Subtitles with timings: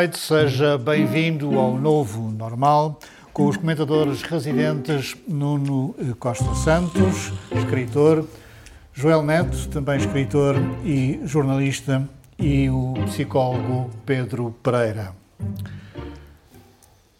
[0.00, 2.98] Noite, seja bem-vindo ao Novo Normal,
[3.34, 8.26] com os comentadores residentes Nuno Costa Santos, escritor,
[8.94, 15.12] Joel Neto, também escritor e jornalista, e o psicólogo Pedro Pereira.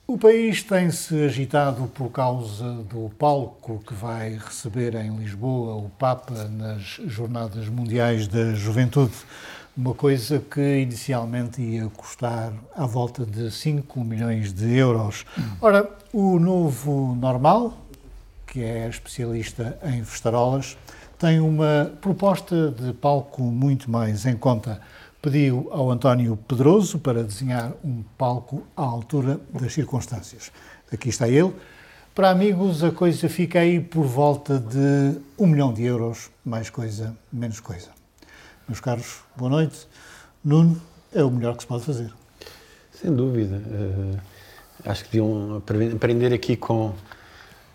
[0.07, 6.49] O país tem-se agitado por causa do palco que vai receber em Lisboa o Papa
[6.49, 9.13] nas Jornadas Mundiais da Juventude
[9.81, 15.25] uma coisa que inicialmente ia custar à volta de 5 milhões de euros.
[15.59, 17.79] Ora, o novo normal,
[18.47, 20.77] que é especialista em festarolas,
[21.19, 24.83] tem uma proposta de palco muito mais em conta.
[25.23, 30.53] Pediu ao António Pedroso para desenhar um palco à altura das circunstâncias.
[30.93, 31.55] Aqui está ele.
[32.15, 37.17] Para amigos, a coisa fica aí por volta de um milhão de euros, mais coisa,
[37.33, 38.00] menos coisa
[38.71, 39.89] meus caros, boa noite.
[40.45, 40.81] Nuno,
[41.13, 42.09] é o melhor que se pode fazer.
[42.93, 43.57] Sem dúvida.
[43.57, 44.17] Uh,
[44.85, 45.61] acho que deviam
[45.97, 46.95] aprender aqui com,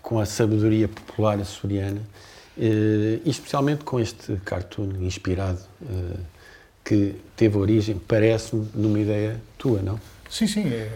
[0.02, 2.02] com a sabedoria popular açoriana,
[2.58, 6.20] e especialmente com este cartoon inspirado, uh,
[6.82, 10.00] que teve origem, parece-me, numa ideia tua, não?
[10.30, 10.90] Sim, sim, é,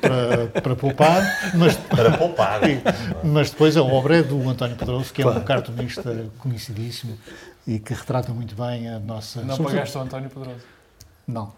[0.00, 1.22] para, para poupar,
[1.54, 2.60] mas para poupar.
[3.22, 5.40] mas depois a obra é do António Pedroso, que é claro.
[5.40, 7.16] um cartunista conhecidíssimo
[7.66, 9.42] e que retrata muito bem a nossa.
[9.42, 9.74] Não Sobretudo...
[9.74, 10.64] pagaste o António Pedroso?
[11.26, 11.52] Não.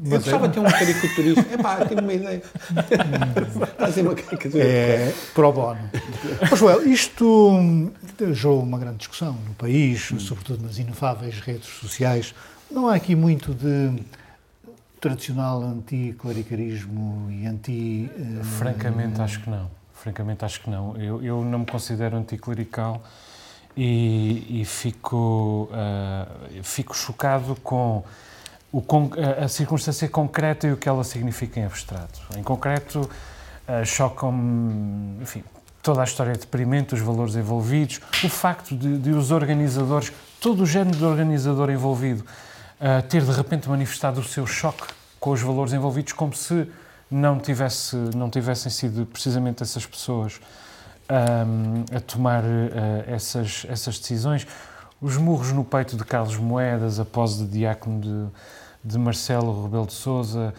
[0.00, 0.48] Mas eu gostava é...
[0.48, 1.54] de ter um caricaturista.
[1.54, 2.42] Epá, tenho uma ideia.
[3.78, 4.64] Fazer uma caricatura.
[4.64, 5.90] É pro bono.
[6.50, 7.92] Mas, Joel, isto
[8.32, 10.18] gerou uma grande discussão no país, hum.
[10.18, 12.34] sobretudo nas inefáveis redes sociais.
[12.70, 14.02] Não há aqui muito de
[15.00, 18.10] tradicional anticlericarismo e anti.
[18.16, 18.44] Uh...
[18.44, 19.70] Francamente, acho que não.
[19.94, 20.96] Francamente, acho que não.
[20.96, 23.02] Eu, eu não me considero anticlerical
[23.76, 28.02] e, e fico, uh, fico chocado com,
[28.72, 28.82] o,
[29.42, 32.20] a circunstância concreta e o que ela significa em abstrato.
[32.36, 35.42] Em concreto, uh, chocam-me, enfim,
[35.82, 40.62] toda a história de deprimente, os valores envolvidos, o facto de, de os organizadores, todo
[40.62, 42.24] o género de organizador envolvido,
[42.80, 44.84] uh, ter de repente manifestado o seu choque
[45.18, 46.68] com os valores envolvidos, como se
[47.10, 50.40] não, tivesse, não tivessem sido precisamente essas pessoas
[51.10, 52.46] um, a tomar uh,
[53.06, 54.46] essas, essas decisões.
[55.00, 59.86] Os murros no peito de Carlos Moedas, a pose de diácono de, de Marcelo Rebelo
[59.86, 60.54] de Sousa,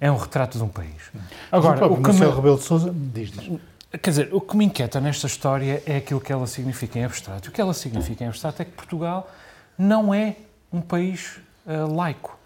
[0.00, 1.10] é um retrato de um país.
[1.50, 2.36] Agora, o, o que Marcelo me...
[2.36, 3.60] Rebelo de Sousa diz, diz.
[3.90, 7.48] Quer dizer, o que me inquieta nesta história é aquilo que ela significa em abstrato.
[7.48, 9.30] O que ela significa em abstrato é que Portugal
[9.78, 10.36] não é
[10.70, 12.38] um país uh, laico.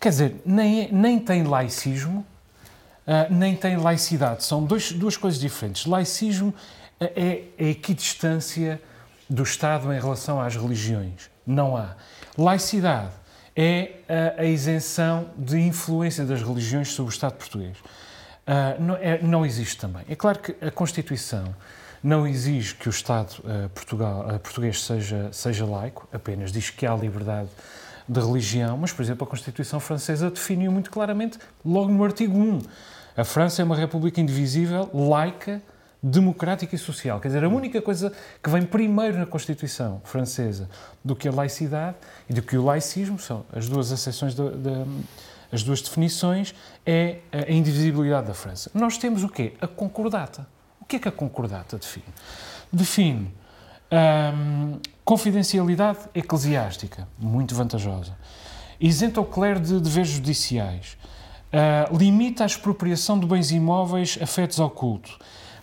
[0.00, 2.26] Quer dizer, nem, é, nem tem laicismo,
[3.06, 4.44] uh, nem tem laicidade.
[4.44, 5.86] São dois, duas coisas diferentes.
[5.86, 6.54] Laicismo
[6.98, 8.80] é, é a equidistância
[9.28, 11.30] do Estado em relação às religiões.
[11.46, 11.94] Não há.
[12.36, 13.12] Laicidade
[13.54, 14.00] é
[14.38, 17.76] a, a isenção de influência das religiões sobre o Estado português.
[17.78, 20.04] Uh, não, é, não, existe também.
[20.08, 21.54] É claro que a Constituição
[22.02, 26.86] não exige que o Estado uh, Portugal, uh, português seja, seja laico, apenas diz que
[26.86, 27.50] há liberdade
[28.08, 32.60] de religião, mas, por exemplo, a Constituição francesa definiu muito claramente, logo no artigo 1,
[33.16, 35.60] a França é uma república indivisível, laica,
[36.02, 37.20] democrática e social.
[37.20, 40.70] Quer dizer, a única coisa que vem primeiro na Constituição francesa
[41.04, 41.96] do que a laicidade
[42.30, 44.70] e do que o laicismo, são as duas acessões, de, de,
[45.50, 46.54] as duas definições,
[46.86, 48.70] é a indivisibilidade da França.
[48.72, 49.54] Nós temos o quê?
[49.60, 50.46] A concordata.
[50.80, 52.06] O que é que a concordata define?
[52.72, 53.32] Define
[53.92, 58.16] hum, confidencialidade eclesiástica, muito vantajosa.
[58.80, 60.98] Isenta o clero de deveres judiciais
[61.48, 65.18] Uh, limita a expropriação de bens imóveis afetos ao culto,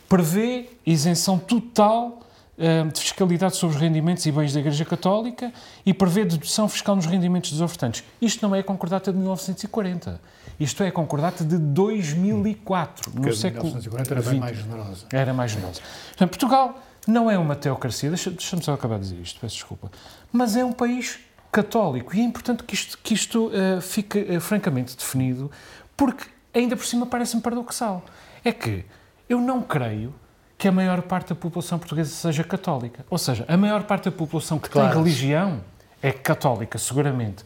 [0.10, 2.22] prevê isenção total
[2.58, 5.54] uh, de fiscalidade sobre os rendimentos e bens da Igreja Católica
[5.86, 8.04] e prevê dedução fiscal nos rendimentos dos ofertantes.
[8.20, 10.20] Isto não é a concordata de 1940.
[10.60, 15.06] Isto é a concordata de 2004, Porque no século 1940 era bem mais generosa.
[15.14, 15.82] Era mais generosa.
[16.08, 19.92] Portanto, Portugal não é uma teocracia, deixa-me deixa só acabar de dizer isto, peço desculpa,
[20.32, 21.20] mas é um país
[21.52, 22.16] católico.
[22.16, 25.50] E é importante que isto, que isto uh, fique uh, francamente definido,
[25.96, 28.04] porque ainda por cima parece-me paradoxal.
[28.44, 28.86] É que
[29.30, 30.14] eu não creio
[30.58, 33.06] que a maior parte da população portuguesa seja católica.
[33.10, 34.90] Ou seja, a maior parte da população que claro.
[34.90, 35.62] tem religião
[36.02, 37.44] é católica, seguramente.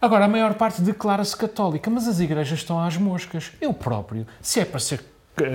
[0.00, 3.52] Agora, a maior parte declara-se católica, mas as igrejas estão às moscas.
[3.60, 5.04] Eu próprio, se é para ser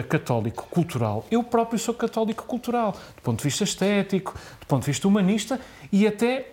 [0.08, 4.88] católico cultural, eu próprio sou católico cultural, do ponto de vista estético, do ponto de
[4.88, 5.60] vista humanista
[5.92, 6.52] e até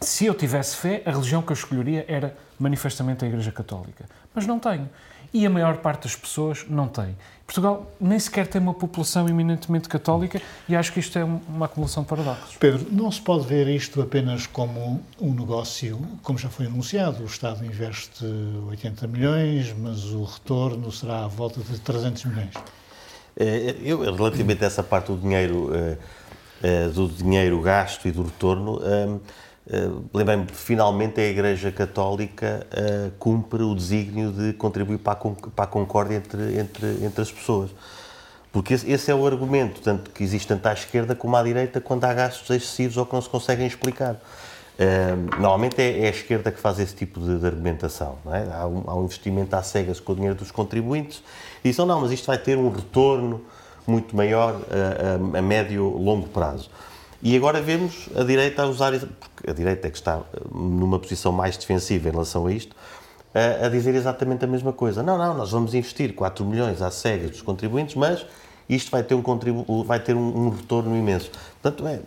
[0.00, 4.04] se eu tivesse fé, a religião que eu escolheria era manifestamente a Igreja Católica.
[4.34, 4.88] Mas não tenho.
[5.32, 7.16] E a maior parte das pessoas não tem.
[7.46, 12.02] Portugal nem sequer tem uma população eminentemente católica e acho que isto é uma acumulação
[12.02, 12.56] de paradoxos.
[12.56, 17.22] Pedro, não se pode ver isto apenas como um negócio, como já foi anunciado.
[17.22, 18.24] O Estado investe
[18.68, 22.50] 80 milhões, mas o retorno será à volta de 300 milhões.
[23.36, 25.96] Eh, eu, relativamente a essa parte do dinheiro, eh,
[26.62, 28.80] eh, do dinheiro gasto e do retorno,
[29.66, 35.64] Uh, Lembrei-me, finalmente a Igreja Católica uh, cumpre o desígnio de contribuir para a, para
[35.64, 37.70] a concórdia entre, entre, entre as pessoas.
[38.52, 41.80] Porque esse, esse, é o argumento, tanto que existe tanto à esquerda como à direita,
[41.80, 44.14] quando há gastos excessivos ou que não se conseguem explicar.
[44.14, 48.18] Uh, normalmente é, é, a esquerda que faz esse tipo de, de argumentação.
[48.26, 48.46] É?
[48.54, 51.22] Há, um, há, um, investimento às cegas com o dinheiro dos contribuintes
[51.64, 53.42] e dizem, não, mas isto vai ter um retorno
[53.84, 56.70] muito maior a, a, a médio longo prazo.
[57.26, 60.96] E agora vemos a direita a usar, porque a direita é que está eh, numa
[60.96, 62.76] posição mais defensiva em relação a isto,
[63.34, 65.02] a, a dizer exatamente a mesma coisa.
[65.02, 68.24] Não, não, nós vamos investir 4 milhões às cegas dos contribuintes, mas
[68.68, 71.32] isto vai ter um, contribu vai ter um, um retorno imenso.
[71.60, 72.00] Portanto, é,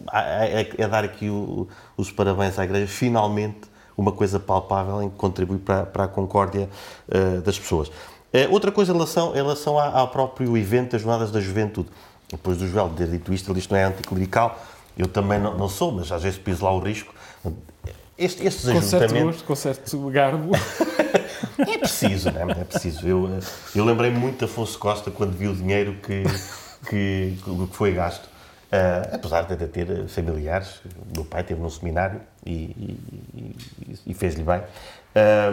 [0.62, 1.68] é, é dar aqui o,
[1.98, 3.68] os parabéns à Igreja, finalmente
[3.98, 6.70] uma coisa palpável em que contribui para, para a concórdia
[7.10, 7.90] uh, das pessoas.
[7.90, 11.90] Uh, outra coisa em relação, em relação ao próprio evento das Jornadas da Juventude.
[12.32, 14.58] Depois do Joel ter dito isto, ele isto não é anticlerical,
[15.00, 17.14] eu também não, não, sou, mas às vezes piso lá o risco.
[18.18, 18.90] Este, estes com ajuntamentos.
[18.90, 20.52] Certo gosto, com certo garbo.
[21.58, 22.52] é preciso, não é?
[22.52, 23.08] É preciso.
[23.08, 23.40] Eu,
[23.74, 26.24] eu lembrei muito de Afonso Costa quando vi o dinheiro que,
[26.90, 28.26] que, que foi gasto.
[28.26, 32.52] Uh, apesar de ter familiares, o meu pai esteve num seminário e,
[33.34, 33.56] e,
[34.06, 34.62] e fez-lhe bem.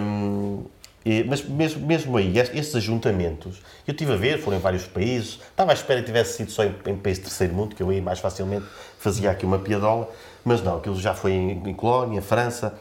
[0.01, 0.65] Um,
[1.07, 5.39] e, mas mesmo, mesmo aí, estes ajuntamentos, eu estive a ver, foram em vários países,
[5.51, 7.91] estava à espera que tivesse sido só em, em países de terceiro mundo, que eu
[7.91, 8.67] aí mais facilmente
[9.07, 10.11] fazia aqui uma piadola,
[10.45, 12.77] mas não, aquilo já foi em, em Colónia, França,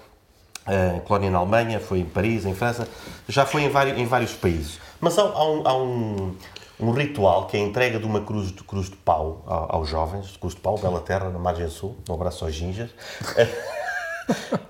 [0.65, 2.87] uh, Colónia na Alemanha, foi em Paris, em França,
[3.29, 4.79] já foi em vários, em vários países.
[4.99, 6.35] Mas há, há, um, há um,
[6.79, 10.35] um, ritual que é a entrega de uma cruz de, cruz de pau aos jovens,
[10.37, 12.89] cruz de pau, Bela Terra, na margem sul, um abraço aos ginjas.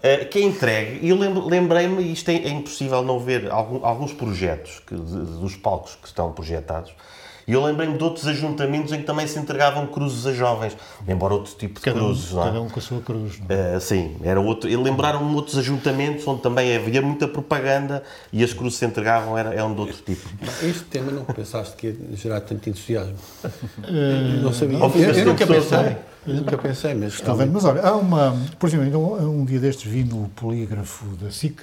[0.04, 1.18] Eh, que é entregue, e eu
[1.48, 6.08] lembrei-me, isto é, é, impossível não ver algum, alguns projetos que, de, dos palcos que
[6.08, 6.94] estão projetados,
[7.48, 10.76] e eu lembrei-me de outros ajuntamentos em que também se entregavam cruzes a jovens,
[11.08, 12.46] embora outro tipo de cada cruzes, um, não é?
[12.48, 13.78] Cada um com a sua cruz, não é?
[13.78, 14.70] Uh, sim, era outro.
[14.70, 18.04] E lembraram-me outros ajuntamentos onde também havia muita propaganda
[18.34, 20.28] e as cruzes se entregavam, era, eram de outro tipo.
[20.64, 23.16] Este tema não pensaste que ia gerar tanto entusiasmo?
[23.44, 24.80] Uh, não sabia.
[24.80, 25.98] Eu, eu, eu nunca pensei.
[26.28, 27.14] Eu nunca pensei, mas.
[27.14, 28.36] Está bem, mas olha, há uma.
[28.58, 31.62] Por exemplo, um, um dia destes vi no polígrafo da SIC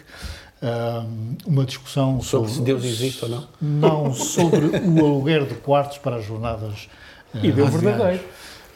[1.45, 3.49] uma discussão sobre, sobre se Deus existe ou não?
[3.61, 6.89] Não, sobre o aluguer de quartos para as jornadas
[7.43, 8.25] E deu verdadeiro.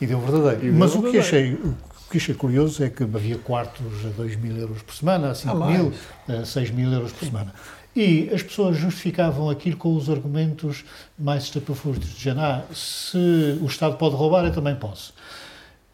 [0.00, 0.66] E deu verdadeiro.
[0.66, 1.74] E Mas deu o, que achei, o
[2.10, 5.62] que achei curioso é que havia quartos a 2 mil euros por semana, a 5
[5.62, 5.92] ah, mil,
[6.28, 7.52] a 6 mil euros por semana.
[7.94, 10.84] E as pessoas justificavam aquilo com os argumentos
[11.18, 15.14] mais estapafúrdios, dizendo, ah, se o Estado pode roubar, eu também posso.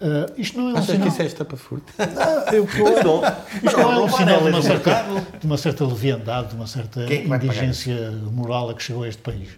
[0.03, 1.03] Uh, isto não é um Achas sinal...
[1.03, 1.93] que isso é estapafurto?
[1.97, 2.67] Ah, eu,
[3.05, 3.23] não.
[3.63, 5.05] Isto não é um sinal de uma, certa,
[5.39, 9.23] de uma certa leviandade, de uma certa é indigência moral a que chegou a este
[9.23, 9.51] país.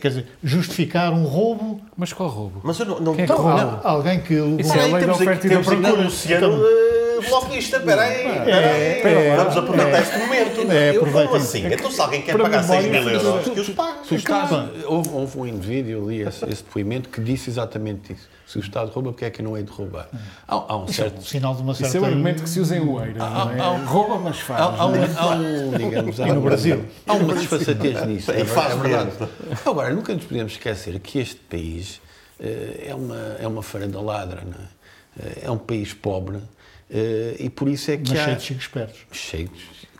[0.00, 1.80] Quer dizer, justificar um roubo...
[1.94, 2.62] Mas qual roubo?
[2.64, 3.00] Mas eu não...
[3.00, 3.14] não...
[3.14, 3.80] Quem é que então, rouba?
[3.84, 4.34] Alguém que...
[4.34, 5.90] Isso é a lei da oferta e da procura.
[5.90, 8.24] Luciano, então, bloquista, peraí,
[9.02, 9.36] peraí.
[9.36, 10.72] Vamos aproveitar este momento.
[10.72, 11.66] É, eu, como assim?
[11.66, 14.84] Então se alguém quer pagar 6 mil euros, que os pague.
[14.86, 19.12] Houve um indivíduo, eu li esse depoimento, que disse exatamente isso se o Estado rouba,
[19.12, 20.06] porque é que não é de roubar?
[20.46, 21.16] Há, há um certo...
[21.16, 21.88] É um sinal de uma certa...
[21.88, 23.84] Isso é um argumento que se usa em Oeira, não é?
[23.86, 24.60] Rouba, mas faz.
[24.60, 26.20] Há, há, um, há um, digamos...
[26.20, 26.84] Há, e no Brasil?
[27.06, 28.30] Há uma desfaçatez nisso.
[28.30, 29.10] É, faz é verdade.
[29.64, 31.96] Agora, nunca nos podemos esquecer que este país
[32.38, 35.28] uh, é uma, é uma farandaladra, não é?
[35.28, 36.42] Uh, é um país pobre uh,
[37.38, 38.24] e por isso é que Mas há...
[38.24, 39.00] cheio de chicos espertos.
[39.12, 39.50] Cheio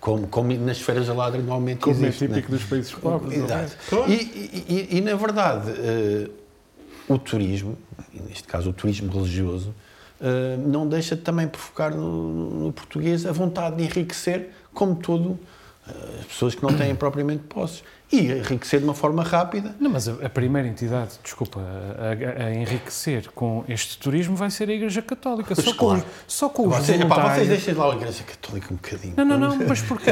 [0.01, 2.27] como, como nas esferas da ladra normalmente como é existe.
[2.27, 3.39] Como é típico dos países pobres.
[3.39, 3.77] Exato.
[4.09, 5.71] E, e, e, e, na verdade,
[7.09, 7.79] o turismo,
[8.29, 9.73] neste caso o turismo religioso,
[10.21, 15.39] eh, não deixa de também provocar no, no português a vontade de enriquecer, como todo
[15.87, 19.75] eh, as pessoas que não têm propriamente posses e enriquecer de uma forma rápida.
[19.81, 24.51] Não, mas a, a primeira entidade, desculpa, a, a, a, enriquecer com este turismo vai
[24.51, 25.55] ser a Igreja Católica.
[25.55, 26.03] Pois só, claro.
[26.03, 27.35] com, só com os vocês, voluntários...
[27.35, 29.15] vocês deixem lá a Igreja Católica um bocadinho.
[29.17, 30.11] Não, não, não, mas porquê?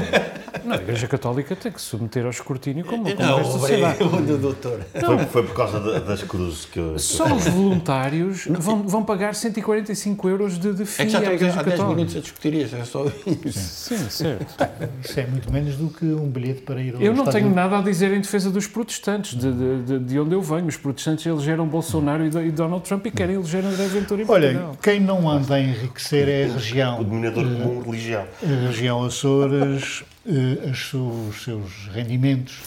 [0.64, 3.98] Não, a Igreja Católica tem que se submeter ao escrutínio como, como não, esta sociedade.
[4.10, 4.80] Não, doutor.
[4.94, 6.98] Foi, foi por causa de, das cruzes que eu...
[6.98, 11.34] Só os voluntários vão, vão pagar 145 euros de, de FII é que já à
[11.34, 13.04] Igreja há 10 minutos a discutir isso, é só
[13.44, 13.58] isso.
[13.58, 14.68] Sim, certo.
[15.02, 17.40] Isso é muito menos do que um bilhete para ir ao Eu não estádio.
[17.40, 20.66] tenho nada a dizer em defesa dos protestantes, de, de- de- de onde eu venho.
[20.66, 24.48] Os protestantes elegeram Bolsonaro e, e Donald Trump e querem eleger André Ventura em Olha,
[24.48, 24.76] Portugal.
[24.82, 27.02] quem não anda a enriquecer é a O região.
[27.04, 28.24] dominador comum religião.
[28.42, 32.60] A região Açores, eh, os seus rendimentos,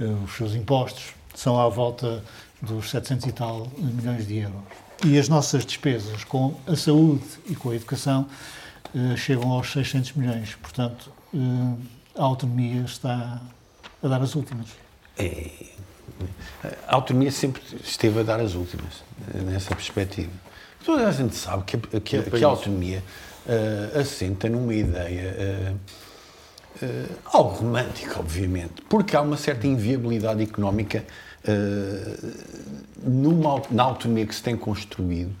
[0.00, 1.04] eh, os seus impostos,
[1.34, 2.22] são à volta
[2.62, 4.56] dos 700 e tal milhões de euros.
[5.04, 8.26] E as nossas despesas com a saúde e com a educação
[8.94, 10.54] eh, chegam aos 600 milhões.
[10.62, 11.38] Portanto, eh,
[12.16, 13.40] a autonomia está
[14.04, 14.66] a dar as últimas.
[15.18, 15.50] É,
[16.86, 19.02] a autonomia sempre esteve a dar as últimas,
[19.34, 20.30] nessa perspectiva.
[20.84, 23.02] Toda a gente sabe que, a- que, que a autonomia
[23.48, 25.72] eh, assenta numa ideia eh,
[26.82, 31.04] eh, algo romântica, obviamente, porque há uma certa inviabilidade económica
[31.44, 32.18] eh,
[33.02, 35.34] numa, na autonomia que se tem construído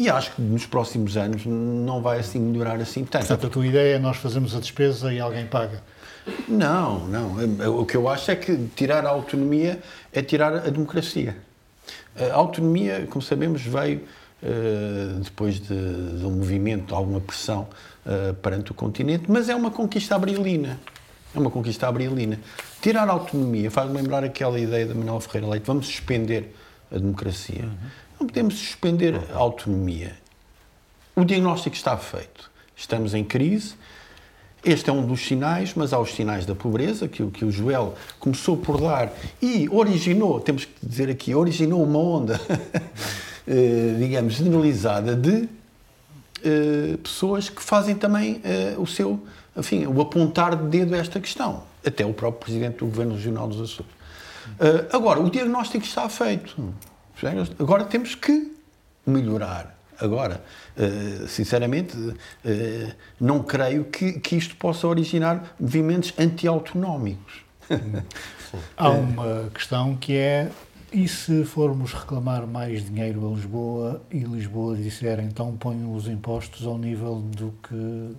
[0.00, 3.26] e acho que nos próximos anos não vai assim melhorar assim tanto.
[3.26, 5.82] Portanto, a tua ideia é nós fazermos a despesa e alguém paga.
[6.48, 7.78] Não, não.
[7.78, 9.78] O que eu acho é que tirar a autonomia
[10.10, 11.36] é tirar a democracia.
[12.16, 14.00] A autonomia, como sabemos, veio
[14.42, 15.66] eh, depois de,
[16.18, 17.68] de um movimento, de alguma pressão
[18.06, 20.80] eh, perante o continente, mas é uma conquista abrilina.
[21.34, 22.40] É uma conquista abrilina.
[22.80, 26.54] Tirar a autonomia faz-me lembrar aquela ideia da Manuel Ferreira Leite: vamos suspender
[26.90, 27.68] a democracia.
[28.20, 30.14] Não podemos suspender a autonomia.
[31.16, 32.50] O diagnóstico está feito.
[32.76, 33.72] Estamos em crise.
[34.62, 37.94] Este é um dos sinais, mas há os sinais da pobreza, que, que o Joel
[38.18, 39.10] começou por dar
[39.40, 42.38] e originou, temos que dizer aqui, originou uma onda,
[43.48, 45.48] eh, digamos, generalizada de
[46.44, 49.18] eh, pessoas que fazem também eh, o seu,
[49.56, 51.62] enfim, o apontar de dedo a esta questão.
[51.82, 53.90] Até o próprio Presidente do Governo Regional dos Açores.
[54.92, 56.74] Agora, o diagnóstico está feito.
[57.58, 58.52] Agora temos que
[59.06, 59.78] melhorar.
[59.98, 60.42] Agora,
[60.76, 61.94] eh, sinceramente,
[62.44, 67.44] eh, não creio que, que isto possa originar movimentos anti-autonómicos.
[68.76, 70.50] Há uma questão que é:
[70.92, 76.66] e se formos reclamar mais dinheiro a Lisboa e Lisboa disser então ponham os impostos
[76.66, 77.74] ao nível do que,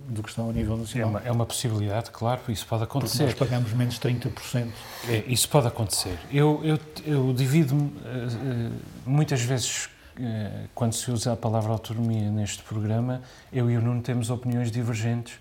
[0.08, 1.10] do que estão a nível É nacional?
[1.10, 3.36] uma, é uma possibilidade, claro, isso pode Porque nós acontecer.
[3.36, 4.68] pagamos menos 30%.
[5.08, 6.18] É, isso pode acontecer.
[6.32, 8.70] Eu, eu, eu divido-me eh, eh,
[9.04, 9.88] muitas vezes,
[10.18, 13.20] eh, quando se usa a palavra autonomia neste programa,
[13.52, 15.34] eu e o Nuno temos opiniões divergentes,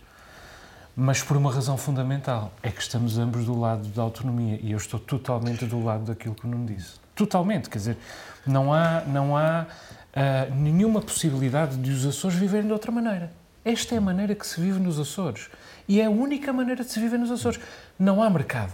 [0.96, 4.78] mas por uma razão fundamental: é que estamos ambos do lado da autonomia e eu
[4.78, 7.01] estou totalmente do lado daquilo que o Nuno disse.
[7.16, 7.98] Totalmente, quer dizer,
[8.46, 9.66] não há, não há
[10.14, 13.32] ah, nenhuma possibilidade de os Açores viverem de outra maneira.
[13.64, 15.50] Esta é a maneira que se vive nos Açores.
[15.88, 17.60] E é a única maneira de se viver nos Açores.
[17.98, 18.74] Não há mercado.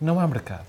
[0.00, 0.66] Não há mercado.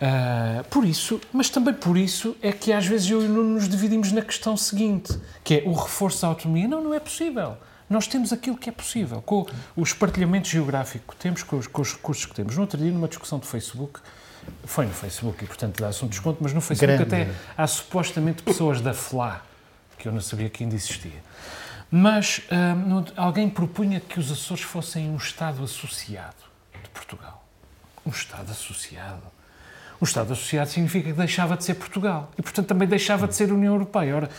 [0.00, 3.54] Ah, por isso, mas também por isso é que às vezes eu e o Nuno
[3.54, 6.68] nos dividimos na questão seguinte, que é o reforço da autonomia.
[6.68, 7.56] Não, não é possível.
[7.88, 11.82] Nós temos aquilo que é possível, com o espartilhamento geográfico que temos, com os, com
[11.82, 12.56] os recursos que temos.
[12.56, 14.00] No outro dia, numa discussão do Facebook,
[14.64, 17.22] foi no Facebook e, portanto, dá-se um desconto, mas no Facebook Grande.
[17.24, 19.42] até há supostamente pessoas da FLA,
[19.98, 21.22] que eu não sabia que ainda existia.
[21.90, 22.42] Mas
[22.86, 26.34] no- alguém propunha que os Açores fossem um Estado associado
[26.82, 27.44] de Portugal.
[28.06, 29.22] Um Estado associado.
[30.00, 33.52] Um Estado associado significa que deixava de ser Portugal e, portanto, também deixava de ser
[33.52, 34.16] União Europeia.
[34.16, 34.30] Ora,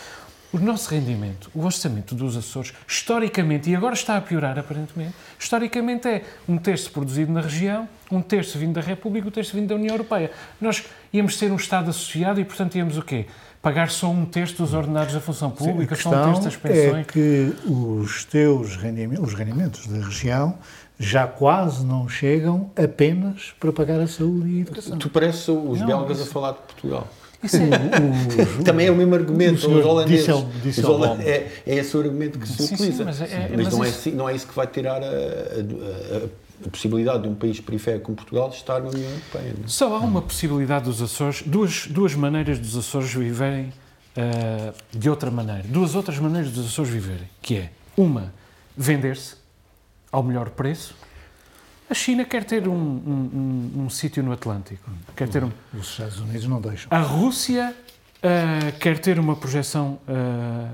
[0.53, 6.07] o nosso rendimento, o orçamento dos Açores, historicamente, e agora está a piorar aparentemente, historicamente
[6.07, 9.75] é um terço produzido na região, um terço vindo da República, um terço vindo da
[9.75, 10.29] União Europeia.
[10.61, 13.25] Nós íamos ser um Estado associado e, portanto, íamos o quê?
[13.63, 16.95] Pagar só um terço dos ordenados da função pública, a só um terço das pensões.
[16.95, 20.57] é que os teus rendimentos, os rendimentos da região
[20.99, 24.97] já quase não chegam apenas para pagar a saúde e a educação.
[24.99, 27.07] Tu pareces os Não, belgas isso- a falar de Portugal.
[27.43, 30.19] Isso é, Também é o mesmo argumento, o senhor os holandeses.
[30.25, 33.05] Dissel- Dissel- Os holan- é, é esse o argumento que se Sim, sim, utiliza.
[33.05, 35.01] mas é- é- mas mas não, é, isso- assim- não é isso que vai tirar
[35.03, 36.25] a, a- a-
[36.65, 39.53] a possibilidade de um país periférico como Portugal de estar na União Europeia.
[39.57, 39.67] não é?
[39.67, 43.73] Só há uma possibilidade dos Açores, duas, duas maneiras dos Açores viverem
[44.15, 45.63] ah, de outra maneira.
[45.65, 48.33] Duas outras maneiras dos Açores viverem, que é, uma,
[48.77, 49.35] vender-se
[50.11, 50.95] ao melhor preço.
[51.89, 55.89] A China quer ter um, um, um- um sítio no Atlântico, quer ter um, Os
[55.89, 56.87] Estados Unidos não deixam.
[56.89, 57.75] a Rússia
[58.23, 60.69] ah, quer ter uma projeção ah,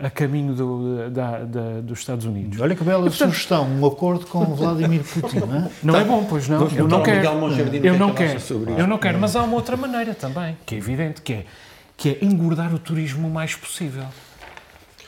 [0.00, 2.60] ah, a caminho do- da- da- dos Estados Unidos.
[2.60, 5.70] Olha que bela portanto- sugestão, um acordo com Vladimir Putin, não é?
[5.82, 6.66] Não é bom, pois não.
[6.68, 7.20] Eu não quero.
[7.20, 8.40] Que Eu é não quero.
[8.40, 9.18] sobre Eu não quero.
[9.18, 11.46] Mas há uma outra maneira também, que é evidente, que é,
[11.96, 14.04] que é engordar o turismo o mais possível.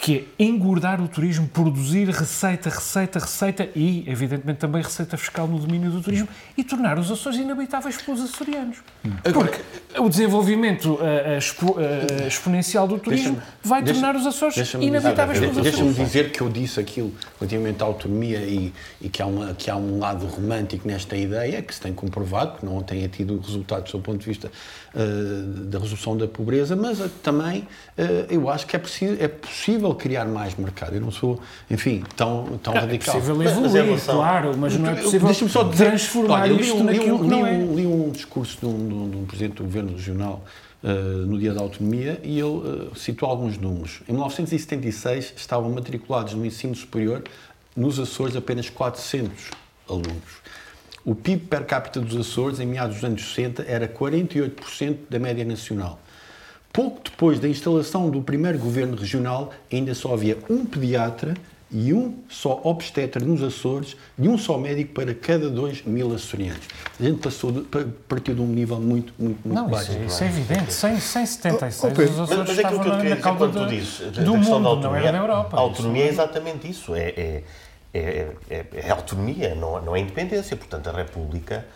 [0.01, 5.59] Que é engordar o turismo, produzir receita, receita, receita e, evidentemente, também receita fiscal no
[5.59, 6.27] domínio do turismo
[6.57, 8.79] e tornar os Açores inabitáveis pelos açorianos.
[9.23, 9.61] Porque
[9.99, 15.77] o desenvolvimento uh, expo, uh, exponencial do turismo vai tornar os Açores inabitáveis pelos Açores.
[15.77, 19.71] Deixa-me dizer que eu disse aquilo relativamente à autonomia e, e que, há uma, que
[19.71, 23.93] há um lado romântico nesta ideia, que se tem comprovado, que não tenha tido resultados
[23.93, 24.51] do ponto de vista
[25.67, 27.67] da resolução da pobreza, mas também
[28.29, 30.95] eu acho que é, preciso, é possível criar mais mercado.
[30.95, 33.15] Eu não sou, enfim, tão, tão é radical.
[33.15, 37.17] É possível evoluir, mas, claro, mas não é possível só transformar olha, isto li, naquilo
[37.17, 37.53] li, que não é.
[37.53, 40.45] Um, li um discurso de um, de um, de um presidente do governo regional
[40.83, 44.01] Uh, no dia da autonomia e ele uh, citou alguns números.
[44.09, 47.23] Em 1976 estavam matriculados no ensino superior
[47.77, 49.51] nos Açores apenas 400
[49.87, 50.41] alunos.
[51.05, 55.45] O PIB per capita dos Açores em meados dos anos 60 era 48% da média
[55.45, 55.99] nacional.
[56.73, 61.35] Pouco depois da instalação do primeiro governo regional, ainda só havia um pediatra
[61.73, 66.63] e um só obstetra nos Açores e um só médico para cada dois mil açorianos.
[66.99, 67.63] A gente passou de,
[68.09, 69.93] partiu de um nível muito, muito, muito não, baixo.
[69.93, 70.73] Isso, isso é evidente.
[70.73, 74.37] Sem, sem 76, oh, os Açores mas, mas estavam na, na cauda do, dizes, do
[74.37, 75.57] mundo, não era na Europa.
[75.57, 76.95] A autonomia é exatamente isso.
[76.95, 77.43] É, é,
[77.93, 80.57] é, é, é autonomia, não, não é independência.
[80.57, 81.67] Portanto, a República,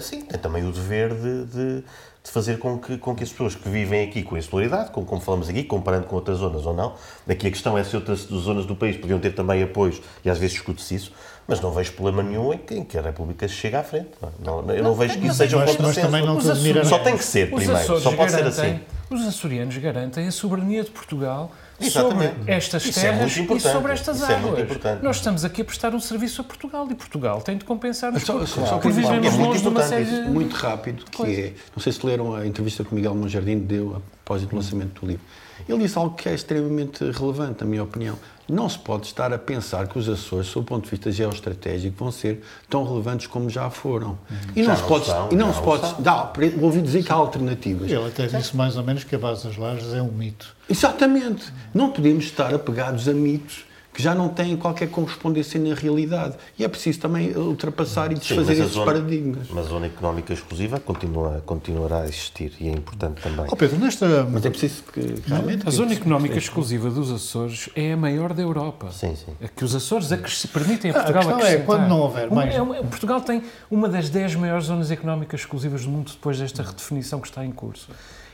[0.00, 1.84] sim, tem também o dever de, de
[2.24, 5.20] de fazer com que, com que as pessoas que vivem aqui com insularidade, como, como
[5.20, 6.94] falamos aqui, comparando com outras zonas ou não,
[7.26, 10.38] daqui a questão é se outras zonas do país podiam ter também apoios, e às
[10.38, 11.12] vezes discute-se isso,
[11.48, 14.10] mas não vejo problema nenhum em que, em que a República chegue à frente.
[14.38, 16.88] Não, não, eu não, não vejo que isso seja um contrassenso.
[16.88, 18.00] Só tem que ser, primeiro.
[18.00, 18.80] Só pode ser assim.
[19.10, 21.50] Os açorianos garantem a soberania de Portugal
[21.86, 22.34] Exatamente.
[22.34, 24.84] sobre estas Isso é terras é e sobre estas Isso é águas.
[24.84, 28.22] É Nós estamos aqui a prestar um serviço a Portugal e Portugal tem de compensar-nos
[28.22, 30.04] só, só, só por vivemos é longe de uma série...
[30.04, 30.30] De...
[30.30, 31.52] Muito rápido, que é...
[31.74, 35.06] Não sei se leram a entrevista que o Miguel Monjardim deu após o lançamento do
[35.06, 35.24] livro.
[35.68, 38.18] Ele disse algo que é extremamente relevante, na minha opinião.
[38.48, 42.10] Não se pode estar a pensar que os Açores, do ponto de vista geoestratégico, vão
[42.10, 44.18] ser tão relevantes como já foram.
[44.56, 46.02] E não, se pode, são, e não se pode.
[46.02, 47.90] Dá, ouvi dizer que há alternativas.
[47.90, 50.54] Ele até disse mais ou menos que a base das lajes é um mito.
[50.68, 51.52] Exatamente.
[51.72, 56.36] Não podemos estar apegados a mitos que já não têm qualquer correspondência na realidade.
[56.58, 59.48] E é preciso também ultrapassar e desfazer Sim, esses zona, paradigmas.
[59.50, 63.46] Mas a zona económica exclusiva continua, continuará a existir e é importante também.
[63.50, 64.24] Oh Pedro, nesta...
[64.24, 65.68] Mas é preciso que realmente...
[65.68, 68.90] A zona económica exclusiva dos Açores é a maior da Europa.
[68.92, 69.32] Sim, sim.
[69.40, 72.30] É que os Açores é que permitem a Portugal ah, a é quando não houver
[72.30, 72.56] mais...
[72.56, 76.62] Uma, é Portugal tem uma das 10 maiores zonas económicas exclusivas do mundo depois desta
[76.62, 77.88] redefinição que está em curso.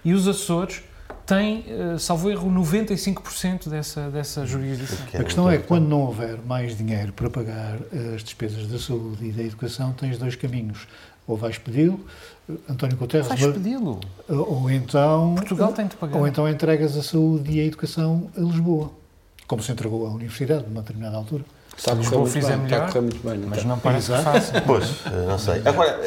[0.05, 0.83] E os Açores
[1.29, 4.99] tem, uh, salvo erro, 95% dessa, dessa jurisdição.
[5.13, 8.79] A questão é que quando não houver mais dinheiro para pagar eh, as despesas da
[8.79, 10.89] saúde e da educação, tens dois caminhos.
[11.27, 12.01] Ou vais pedi-lo,
[12.49, 13.29] eh, António Guterres...
[13.29, 14.01] Vais pedi-lo.
[14.27, 15.35] Ou então...
[15.35, 16.19] Portugal tem de pagar.
[16.19, 18.91] Ou então entregas a saúde e a educação a Lisboa,
[19.47, 21.45] como se entregou à Universidade numa determinada altura.
[21.79, 23.39] Está a correr muito, bem, está a correr muito bem.
[23.39, 23.69] Não mas está?
[23.69, 24.63] não parece fácil.
[24.67, 25.63] Pois, não sei.
[25.65, 26.01] Agora,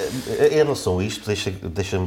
[0.52, 1.98] em relação a isto, deixa-me deixa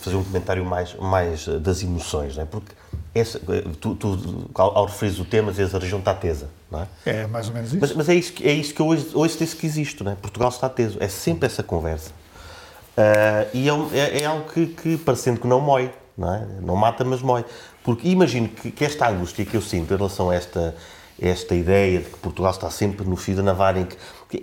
[0.00, 2.46] fazer um comentário mais, mais das emoções, não é?
[2.46, 2.72] Porque
[3.12, 3.40] essa,
[3.80, 6.86] tu, tu, ao, ao referir o tema, dizes a região está tesa, não é?
[7.04, 7.80] É mais ou menos isso.
[7.80, 10.14] Mas, mas é, isso, é isso que eu hoje, hoje disse que existe, não é?
[10.14, 10.98] Portugal está teso.
[11.00, 12.12] É sempre essa conversa.
[12.96, 16.46] Uh, e é, é, é, algo que, que, parecendo que não mói, não é?
[16.60, 17.44] Não mata, mas mói.
[17.82, 20.74] Porque imagino que, que esta angústia que eu sinto em relação a esta
[21.20, 23.96] esta ideia de que Portugal está sempre no fio da navalha, em que,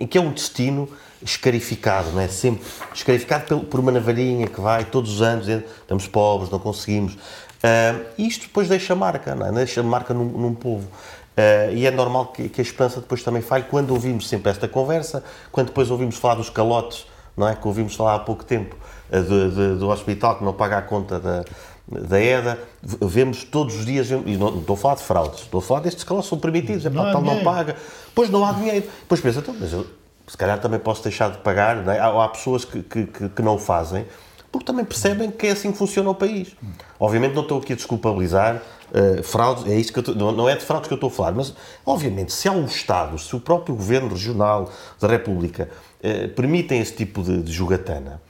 [0.04, 0.88] em que é um destino
[1.22, 2.28] escarificado, não é?
[2.28, 7.14] Sempre escarificado por uma navalhinha que vai todos os anos, estamos pobres, não conseguimos.
[7.14, 9.52] Uh, isto depois deixa marca, não é?
[9.52, 10.86] Deixa marca num, num povo.
[10.86, 14.68] Uh, e é normal que, que, a esperança depois também falhe quando ouvimos sempre esta
[14.68, 17.54] conversa, quando depois ouvimos falar dos calotes, não é?
[17.54, 18.76] Que ouvimos falar há pouco tempo
[19.10, 21.44] uh, de, de, do hospital que não paga a conta da,
[21.88, 25.58] da EDA, vemos todos os dias, e não, não estou a falar de fraudes, estou
[25.58, 27.76] a falar destes que são permitidos, é para tal não paga,
[28.14, 28.86] pois não há dinheiro.
[29.00, 29.86] Depois pensa, então, mas eu
[30.26, 31.98] se calhar também posso deixar de pagar, não é?
[31.98, 34.06] há, há, pessoas que, que, que, não o fazem,
[34.50, 36.56] porque também percebem que é assim que funciona o país.
[36.98, 38.56] Obviamente não estou aqui a desculpabilizar
[38.90, 41.12] uh, fraudes, é isso que estou, não, não é de fraudes que eu estou a
[41.12, 44.70] falar, mas obviamente se há um Estado, se o próprio Governo Regional
[45.00, 45.68] da República
[46.00, 48.20] uh, permitem esse tipo de, de jogatana,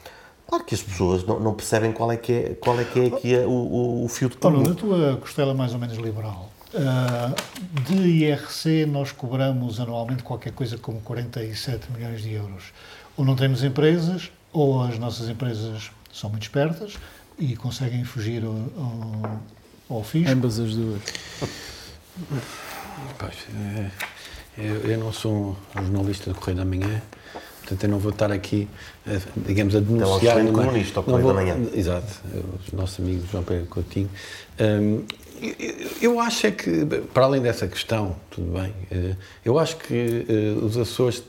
[0.49, 3.07] Claro que as pessoas não, não, percebem qual é que é, qual é, que é
[3.07, 4.63] aqui o, o, o fio de pano.
[4.63, 10.79] na tua costela mais ou menos liberal, uh, de IRC nós cobramos anualmente qualquer coisa
[10.79, 12.73] como 47 milhões de euros.
[13.17, 16.97] Ou não temos empresas, ou as nossas empresas são muito espertas
[17.39, 19.41] e conseguem fugir ao, ao,
[19.97, 20.31] ao fisco.
[20.31, 21.03] Ambas as duas.
[23.19, 23.91] Pois, é,
[24.57, 27.03] eu, eu, não sou um jornalista do Correio da Manhã,
[27.67, 28.69] Portanto, eu não vou estar aqui,
[29.09, 30.19] eh, digamos, a um denunciar.
[30.37, 31.57] excelente numa- comunista ao não vou- da Manhã.
[31.75, 32.07] Exato,
[32.65, 34.09] os nossos amigos João Pedro Coutinho.
[34.59, 39.77] Eu- eu- eu acho é que, para além dessa questão, tudo bem, eh, eu acho
[39.79, 41.25] que eh, os Açores,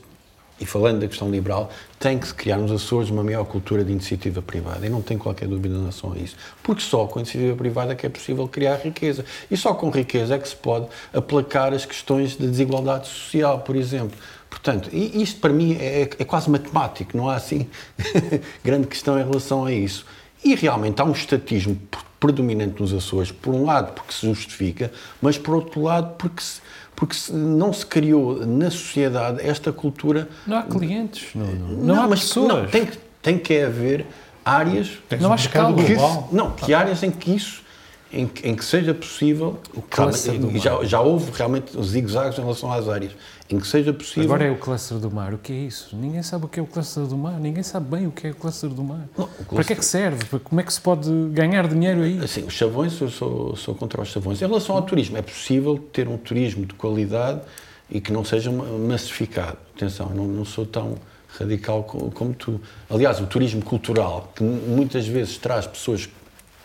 [0.60, 3.90] e falando da questão liberal, tem que se criar nos Açores uma maior cultura de
[3.92, 4.86] iniciativa privada.
[4.86, 6.36] E não tenho qualquer dúvida em relação a isso.
[6.62, 9.24] Porque só com a iniciativa privada é que é possível criar riqueza.
[9.50, 13.76] E só com riqueza é que se pode aplacar as questões de desigualdade social, por
[13.76, 14.16] exemplo.
[14.50, 17.66] Portanto, isto para mim é, é quase matemático, não há assim
[18.64, 20.04] grande questão em relação a isso.
[20.44, 21.78] E realmente há um estatismo
[22.20, 26.60] predominante nos Açores, por um lado porque se justifica, mas por outro lado porque, se-
[26.96, 30.28] porque se- não se criou na sociedade esta cultura.
[30.46, 32.48] Não há clientes, não, não, não há mas pessoas.
[32.48, 34.06] Não, tem, que- tem que haver
[34.44, 34.90] áreas.
[35.20, 36.28] Não há escala global.
[36.32, 37.62] não, que áreas em que isso.
[38.10, 40.84] Em que, em que seja possível, o Cluster do e já, mar.
[40.86, 43.12] já houve realmente zigue-zagues em relação às áreas,
[43.50, 44.22] em que seja possível.
[44.24, 45.34] Agora é o cluster do mar.
[45.34, 45.94] O que é isso?
[45.94, 47.38] Ninguém sabe o que é o cluster do mar.
[47.38, 49.06] Ninguém sabe bem o que é o cluster do mar.
[49.16, 50.24] Não, o Para cluster- que é que serve?
[50.38, 52.18] Como é que se pode ganhar dinheiro aí?
[52.24, 54.40] Assim, os chavões, eu sou, sou contra os chavões.
[54.40, 57.42] Em relação ao turismo, é possível ter um turismo de qualidade
[57.90, 59.58] e que não seja ma- massificado.
[59.76, 60.94] Atenção, não, não sou tão
[61.38, 62.58] radical co- como tu.
[62.88, 66.08] Aliás, o turismo cultural, que mu- muitas vezes traz pessoas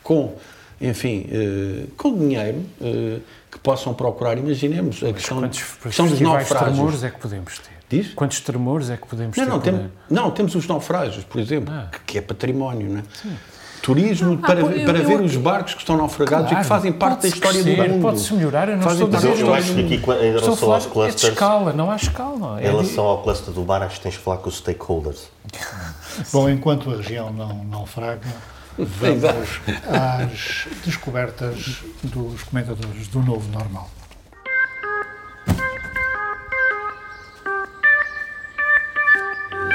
[0.02, 0.36] com,
[0.88, 3.20] enfim, eh, com dinheiro, eh,
[3.52, 6.60] que possam procurar, imaginemos, a questão, Quantos questão dos naufrágios.
[6.74, 7.74] tremores é que podemos ter?
[7.90, 8.14] Diz?
[8.14, 9.52] Quantos tremores é que podemos Não, ter?
[9.52, 11.88] não, tem- não, temos os naufrágios, por exemplo, Ah.
[11.92, 13.04] que, que é património, não é?
[13.82, 16.70] Turismo Ah, para, eu- para eu- ver os barcos que estão naufragados e Claro, que
[16.70, 18.02] fazem parte da história crescer, do mundo.
[18.02, 19.30] Pode-se melhorar, eu não Fazem estou a dizer...
[19.32, 21.96] Mas eu acho que aqui, em relação falar aos é de clusters, escala, não há
[21.98, 22.62] escala.
[22.62, 24.56] Em É de- relação ao cluster do mar, acho que tens de falar com os
[24.58, 25.28] stakeholders.
[26.32, 28.22] Bom, enquanto a região não naufraga,
[28.78, 33.90] vamos às descobertas dos comentadores do novo normal.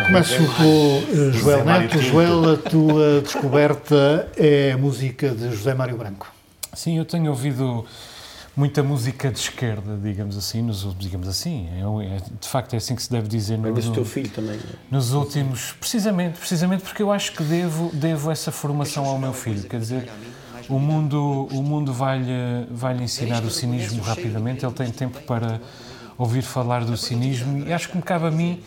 [0.06, 2.00] Começo pelo eh, Joel Neto.
[2.00, 6.32] Joel, a tua descoberta é a música de José Mário Branco.
[6.72, 7.84] Sim, eu tenho ouvido
[8.58, 12.96] muita música de esquerda, digamos assim, nos, digamos assim, é, é- de facto é assim
[12.96, 14.58] que se deve dizer no, o no- teu filho também.
[14.90, 19.62] nos últimos, precisamente, precisamente porque eu acho que devo, devo essa formação ao meu filho,
[19.62, 20.10] quer dizer,
[20.68, 25.60] o mundo, o mundo vai-lhe vai ensinar o cinismo rapidamente, ele tem tempo para
[26.18, 28.60] ouvir falar do cinismo e acho que me cabe a mim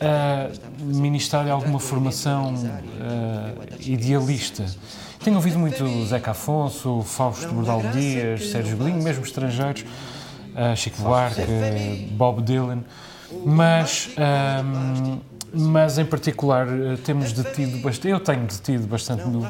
[0.00, 0.48] ah,
[0.80, 2.54] ministrar-lhe alguma formação
[3.00, 4.64] ah, idealista.
[5.22, 9.84] Tenho ouvido muito Zeca Afonso, Fausto Bordal Dias, Sérgio Godinho, mesmo estrangeiros,
[10.54, 12.82] ah, Chico Buarque, Bob Dylan,
[13.44, 15.18] mas, ahm,
[15.54, 19.48] mas em particular eh, temos detido bastante, eu tenho detido bastante no,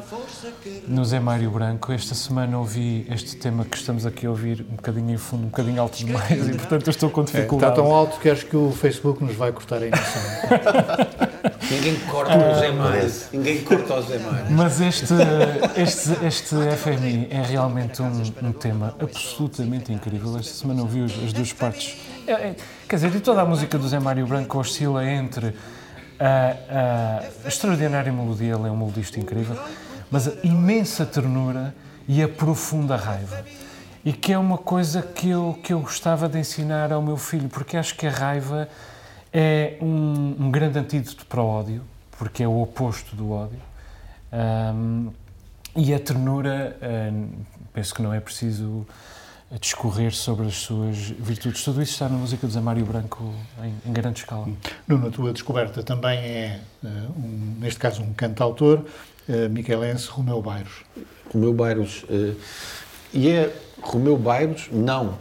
[0.87, 1.91] no Zé Mário Branco.
[1.91, 5.47] Esta semana ouvi este tema que estamos aqui a ouvir um bocadinho em fundo, um
[5.49, 7.75] bocadinho alto demais e portanto eu estou com É, Está dificuldade.
[7.75, 10.21] tão alto que acho que o Facebook nos vai cortar a emissão.
[11.69, 13.11] Ninguém corta o Zé Mário.
[13.33, 14.45] Ninguém corta o Zé Mário.
[14.51, 15.13] Mas este,
[15.75, 20.37] este, este FMI é realmente um, um tema absolutamente incrível.
[20.37, 21.97] Esta semana ouvi os- as duas partes.
[22.25, 22.55] É, é,
[22.87, 25.53] quer dizer, e toda a música do Zé Mário Branco oscila entre
[26.19, 29.57] a, a extraordinária melodia, ele é um melodista incrível,
[30.09, 31.75] mas a imensa ternura
[32.07, 33.45] e a profunda raiva.
[34.05, 37.49] E que é uma coisa que eu, que eu gostava de ensinar ao meu filho,
[37.49, 38.69] porque acho que a raiva
[39.33, 41.81] é um, um grande antídoto para o ódio,
[42.17, 43.59] porque é o oposto do ódio.
[44.31, 45.09] Ahm,
[45.75, 47.27] e a ternura, ahm,
[47.73, 48.87] penso que não é preciso
[49.59, 51.63] discorrer sobre as suas virtudes.
[51.63, 53.33] Tudo isso está na música de Zé Mário Branco
[53.63, 54.47] em, em grande escala.
[54.87, 58.83] Nuno, a tua descoberta também é, eh, um, neste caso, um cantautor,
[59.29, 60.83] uh, miquelense, Romeu Bairros.
[61.33, 62.05] Romeu Bairros.
[62.09, 62.33] eh,
[63.13, 65.17] e é Romeu Bairros, não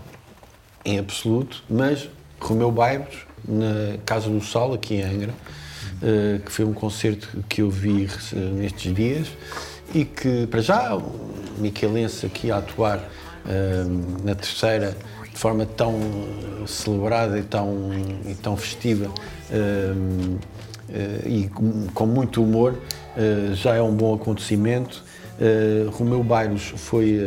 [0.85, 2.09] em absoluto, mas
[2.41, 5.35] Romeu Bairros, na Casa do Sal, aqui em Angra,
[6.03, 9.29] eh, que foi um concerto que eu vi eh, nestes dias
[9.95, 13.09] e que, para já, um miquelense aqui a atuar eh,
[14.25, 14.97] na terceira
[15.37, 17.91] de forma tão eh, celebrada e tão,
[18.27, 19.11] e tão festiva
[19.51, 19.93] eh,
[20.89, 21.51] eh, e
[21.93, 22.75] com, muito humor,
[23.17, 25.05] eh, já é um bom acontecimento.
[25.39, 27.21] Uh, Romeu Bairros foi,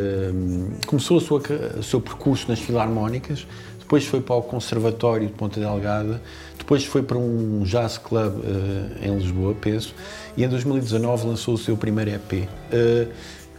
[0.88, 1.44] começou a sua,
[1.78, 3.46] o seu percurso nas filarmónicas,
[3.78, 6.20] depois foi para o Conservatório de Ponta Delgada,
[6.58, 9.94] depois foi para um jazz club uh, em Lisboa, penso,
[10.36, 12.34] e em 2019 lançou o seu primeiro EP.
[12.74, 13.12] Uh,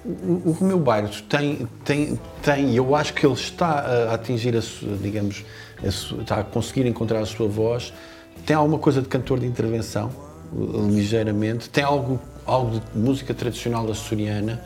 [0.05, 4.61] o, Romeu Bairros tem, tem, tem, eu acho que ele está a atingir, a
[5.01, 5.45] digamos,
[5.83, 7.93] a está a conseguir encontrar a sua voz,
[8.47, 10.11] tem alguma coisa de cantor de intervenção,
[10.91, 14.63] ligeiramente, tem algo, algo de música tradicional açoriana,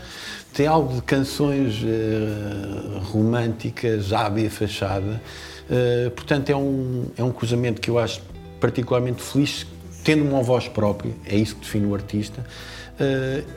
[0.53, 5.20] tem algo de canções eh, românticas, ave fachada.
[5.68, 8.23] Eh, portanto, é um, é um cruzamento que eu acho
[8.61, 9.66] particularmente feliz
[10.05, 12.74] tendo uma voz própria, é isso que define o artista, uh,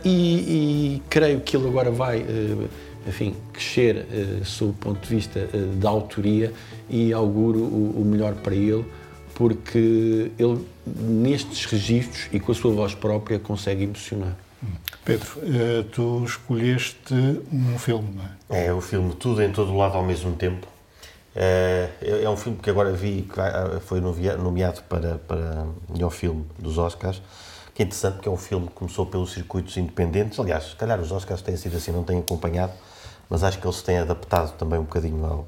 [0.03, 2.69] e, e, creio que ele agora vai, uh,
[3.07, 6.51] enfim, crescer uh, sob o ponto de vista da autoria
[6.89, 8.85] e auguro o, o, melhor para ele,
[9.35, 14.35] porque ele, nestes registros e com a sua voz própria, consegue emocionar.
[15.05, 15.27] Pedro,
[15.91, 17.13] tu escolheste
[17.53, 18.65] um filme, não é?
[18.65, 20.67] É, o filme Tudo em Todo Lado ao mesmo tempo.
[21.35, 21.89] É,
[22.23, 27.21] é um filme que agora vi que foi nomeado para, para melhor filme dos Oscars
[27.77, 30.39] que é interessante porque é um filme que começou pelos circuitos independentes.
[30.39, 32.73] Aliás, se calhar os Oscars têm sido assim, não têm acompanhado,
[33.29, 35.47] mas acho que eles têm adaptado também um bocadinho ao,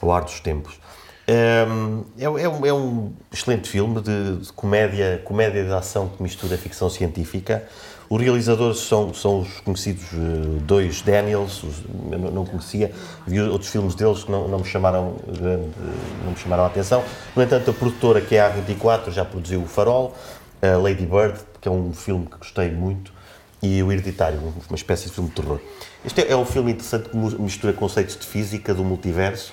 [0.00, 0.78] ao ar dos tempos.
[1.26, 6.22] Ehm, é, é, um, é um excelente filme de, de, comédia, comédia de ação que
[6.22, 7.66] mistura ficção científica.
[8.08, 11.82] Os realizadores são, são os conhecidos uh, dois Daniels, os,
[12.12, 12.92] eu não conhecia,
[13.26, 15.16] vi outros filmes deles que não, não, me chamaram
[16.22, 17.02] não me chamaram a atenção.
[17.34, 20.14] No entanto, a produtora que é a A24 já produziu o Farol,
[20.62, 23.10] uh, Lady Bird, que é um filme que gostei muito,
[23.62, 25.58] e o Hereditário, uma espécie de filme de terror.
[26.04, 29.50] Este é, é um filme interessante que mistura conceitos de física, do multiverso,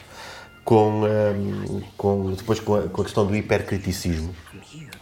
[0.66, 4.36] com, um, ehm, com depois com a, com a, questão do hipercriticismo,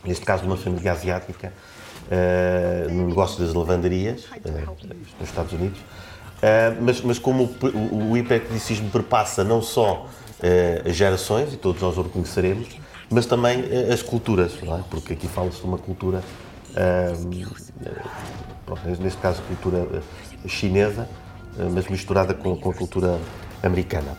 [0.06, 1.52] neste caso de uma família asiática,
[2.12, 4.78] uh, no negócio das lavanderias, uh,
[5.20, 10.08] nos Estados Unidos, uh, mas, mas como o, o, o hipercriticismo perpassa não só
[10.88, 12.70] as gerações, e todos nós o reconheceremos,
[13.10, 14.84] mas também eh, as culturas, é?
[14.90, 16.24] porque aqui fala-se de uma cultura,
[18.66, 21.08] pronto, neste caso, cultura eh, chinesa,
[21.58, 23.20] eh, mas misturada com, com a cultura
[23.64, 24.18] americana.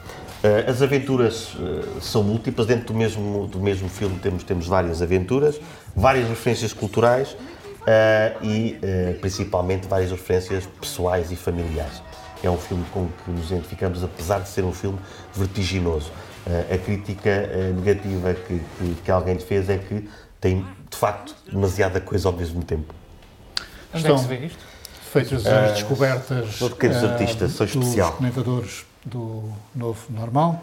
[0.66, 1.54] As aventuras
[2.00, 5.60] são múltiplas, dentro do mesmo, do mesmo filme temos, temos várias aventuras,
[5.94, 7.36] várias referências culturais
[8.42, 8.78] e
[9.20, 12.02] principalmente várias referências pessoais e familiares.
[12.42, 14.98] É um filme com que nos identificamos, apesar de ser um filme
[15.34, 16.10] vertiginoso.
[16.46, 20.08] Eh, a crítica eh, negativa que, que, que, alguém lhe fez é que
[20.40, 22.94] tem, de facto, demasiada coisa ao mesmo tempo.
[23.92, 24.64] Onde Estão é que se vê isto?
[25.12, 28.08] Feitas as uh, descobertas uh, pequenos artistas, são especial.
[28.10, 30.62] dos comentadores do Novo Normal.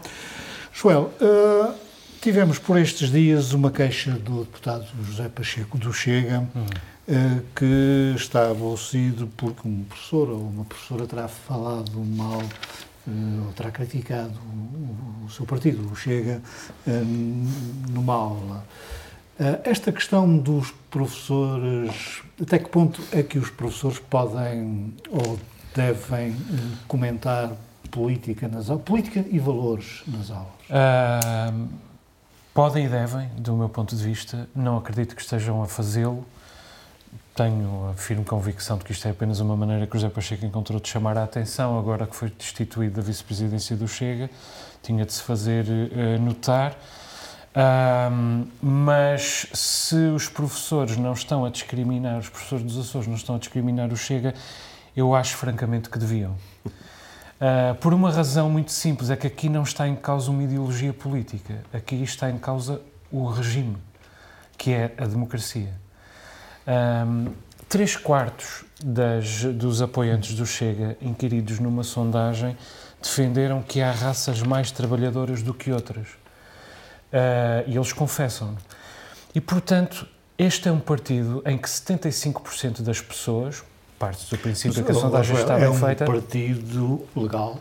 [0.72, 1.74] Joel, uh,
[2.20, 6.64] tivemos por estes dias uma queixa do deputado José Pacheco do Chega, hum.
[6.64, 12.42] uh, que está aborrecido porque um professor ou uma professora terá falado mal
[13.46, 16.42] ou terá criticado o, o seu partido, o Chega,
[17.88, 18.66] numa aula.
[19.38, 25.38] Eh, esta questão dos professores, até que ponto é que os professores podem ou
[25.74, 26.36] devem
[26.88, 27.52] comentar
[27.90, 30.52] política nas aulas, política e valores nas aulas?
[30.68, 31.68] Uh,
[32.52, 34.48] podem e devem, do meu ponto de vista.
[34.54, 36.26] Não acredito que estejam a fazê-lo
[37.38, 40.80] tenho a firme convicção de que isto é apenas uma maneira que José Pacheco encontrou
[40.80, 44.28] de chamar a atenção, agora que foi destituído da vice-presidência do Chega,
[44.82, 46.76] tinha de se fazer uh, notar.
[47.56, 53.36] Um, mas se os professores não estão a discriminar, os professores dos Açores não estão
[53.36, 54.34] a discriminar o Chega,
[54.96, 56.36] eu acho francamente que deviam.
[57.40, 60.92] Uh, por uma razão muito simples, é que aqui não está em causa uma ideologia
[60.92, 62.80] política, aqui está em causa
[63.10, 63.76] o regime,
[64.56, 65.72] que é a democracia.
[66.66, 67.32] Um,
[67.68, 72.56] três quartos das, dos apoiantes do Chega, inquiridos numa sondagem,
[73.00, 76.08] defenderam que há raças mais trabalhadoras do que outras.
[77.12, 78.56] Uh, e eles confessam.
[79.34, 83.62] E, portanto, este é um partido em que 75% das pessoas,
[83.98, 86.04] parte do princípio que a sondagem está bem feita...
[86.04, 87.60] É um partido legal.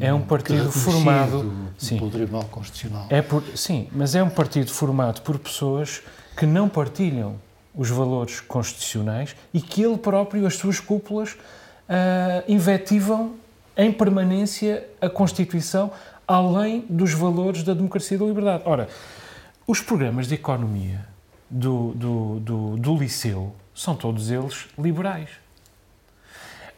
[0.00, 3.06] é um partido formado sim, pelo Tribunal Constitucional.
[3.08, 6.02] É por, sim, mas é um partido formado por pessoas
[6.36, 7.36] que não partilham
[7.74, 13.34] os valores constitucionais e que ele próprio, as suas cúpulas, uh, invetivam
[13.76, 15.90] em permanência a Constituição
[16.26, 18.62] além dos valores da democracia e da liberdade.
[18.66, 18.88] Ora,
[19.66, 21.06] os programas de economia
[21.48, 25.30] do, do, do, do liceu são todos eles liberais.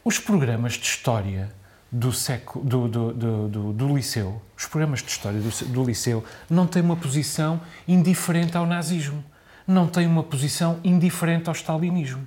[0.05, 1.51] Os programas de história
[1.91, 6.83] do, seco, do, do, do, do, liceu, os programas de história do, liceu, não têm
[6.83, 9.25] uma posição indiferente ao nazismo
[9.67, 12.27] não tem uma posição indiferente ao stalinismo.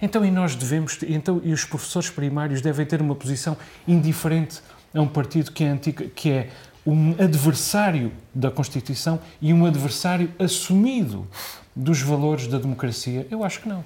[0.00, 3.56] Então, e nós devemos, então, e os professores primários devem ter uma posição
[3.88, 4.60] indiferente
[4.96, 6.50] a um partido que é, antigo, que é
[6.86, 11.26] um adversário da Constituição e um adversário assumido
[11.74, 13.26] dos valores da democracia?
[13.30, 13.84] Eu acho que não.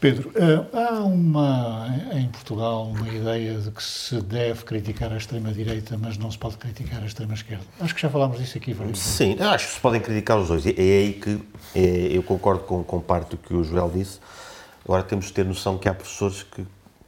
[0.00, 5.96] Pedro, eh, há uma, em Portugal uma ideia de que se deve criticar a extrema-direita,
[5.96, 7.64] mas não se pode criticar a extrema-esquerda.
[7.80, 10.66] Acho que já falámos disso aqui várias Sim, acho que se podem criticar os dois.
[10.66, 11.40] É aí que
[11.74, 14.20] é, eu concordo com, com parte do que o Joel disse.
[14.84, 16.66] Agora temos de ter noção que há professores que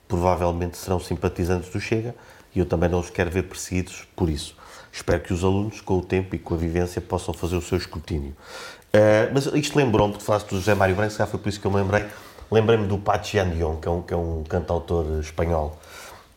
[0.09, 2.15] provavelmente serão simpatizantes do Chega
[2.57, 4.57] e eu também não os quero ver perseguidos por isso.
[4.91, 7.77] Espero que os alunos, com o tempo e com a vivência, possam fazer o seu
[7.77, 8.35] escrutínio.
[8.95, 11.67] Uh, mas isto lembrou-me, porque falaste do José Mário Branco, se foi por isso que
[11.67, 12.07] eu me lembrei.
[12.51, 15.79] Lembrei-me do Pachi Andion, que é um, que é um cantautor espanhol,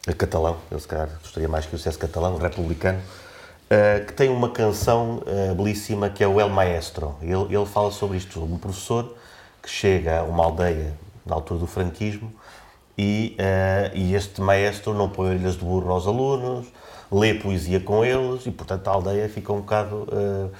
[0.05, 4.27] eh, catalão, eu se calhar gostaria mais que o dissesse catalão, republicano, uh, que tem
[4.27, 7.15] uma canção uh, belíssima que é o El Maestro.
[7.21, 9.15] Ele, ele fala sobre isto, um professor
[9.63, 10.93] que chega a uma aldeia
[11.25, 12.33] na altura do franquismo
[12.99, 16.67] e, uh, e este maestro não põe orelhas de burro aos alunos,
[17.09, 20.51] lê poesia com eles e, portanto, a aldeia fica um bocado uh,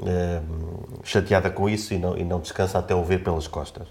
[0.00, 3.86] uh, chateada com isso e não, e não descansa até o ver pelas costas.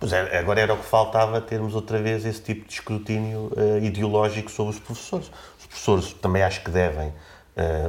[0.00, 3.50] Pois é, agora era o que faltava termos outra vez esse tipo de escrutínio
[3.82, 5.28] ideológico sobre os professores.
[5.58, 7.12] Os professores também acho que devem,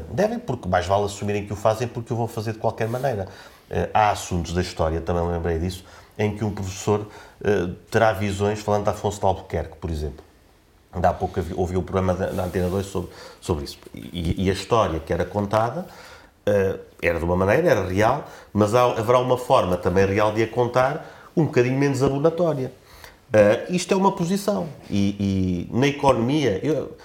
[0.09, 3.27] devem, porque mais vale assumirem que o fazem porque o vão fazer de qualquer maneira.
[3.93, 5.85] há assuntos da história, também lembrei disso,
[6.17, 7.05] em que um professor
[7.89, 10.23] terá visões, falando de Afonso de Albuquerque, por exemplo.
[10.91, 13.77] Ainda há pouco ouvi o programa da, Antena 2 sobre, sobre isso.
[13.93, 15.85] E, e, a história que era contada
[16.47, 20.41] uh, era de uma maneira, era real, mas há, haverá uma forma também real de
[20.41, 22.73] a contar um bocadinho menos abonatória.
[23.29, 24.67] Uh, isto é uma posição.
[24.89, 26.97] E, e na economia, eu,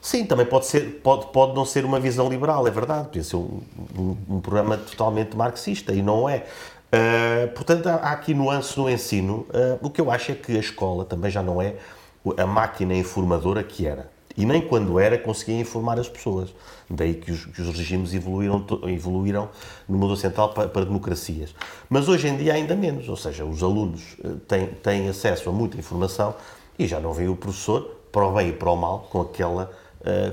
[0.00, 3.08] sim, também pode, ser, pode, pode não ser uma visão liberal, é verdade.
[3.08, 3.60] Podia ser um,
[3.98, 6.46] um, um programa totalmente marxista, e não é.
[6.92, 9.46] Uh, portanto, há, há, aqui nuances no ensino.
[9.48, 11.76] Uh, o que eu acho é que a escola também já não é
[12.36, 14.10] a máquina informadora que era.
[14.36, 16.54] E nem quando era conseguia informar as pessoas.
[16.88, 19.48] Daí que os, que os regimes evoluíram, evoluíram
[19.88, 21.54] no mundo ocidental para, para, democracias.
[21.88, 25.52] Mas hoje em dia ainda menos, ou seja, os alunos uh, têm, têm acesso a
[25.52, 26.34] muita informação
[26.78, 29.70] e já não vem o professor, para o bem e para o mal, com aquela,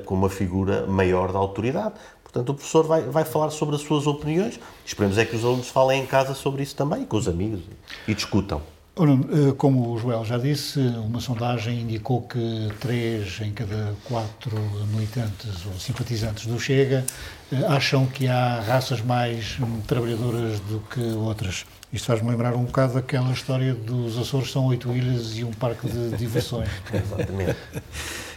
[0.06, 1.93] com uma figura maior da autoridade.
[2.32, 4.60] Portanto, o professor vai, vai falar sobre as suas opiniões.
[4.86, 7.62] Esperemos é que os alunos falem em casa sobre isso também, com os amigos,
[8.08, 8.62] e discutam.
[9.00, 14.60] Eh, como o Joel já disse, uma sondagem indicou que três em cada quatro
[14.94, 17.06] militantes ou simpatizantes do Chega
[17.52, 21.65] eh, acham que há raças mais trabalhadoras do que outras.
[21.94, 25.88] Isto faz-me lembrar um bocado daquela história dos Açores são oito ilhas e um parque
[25.88, 26.70] de diversões.
[26.94, 27.58] Exatamente.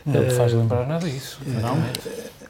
[0.05, 1.38] Não te faz lembrar nada disso.
[1.47, 1.77] Não?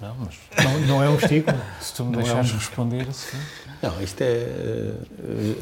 [0.00, 0.64] Não, mas...
[0.64, 1.60] não, não é um estigma.
[1.80, 2.56] Se tu me não deixares é um...
[2.56, 3.38] responder assim.
[3.82, 4.26] Não, isto é.
[4.26, 4.92] Eh,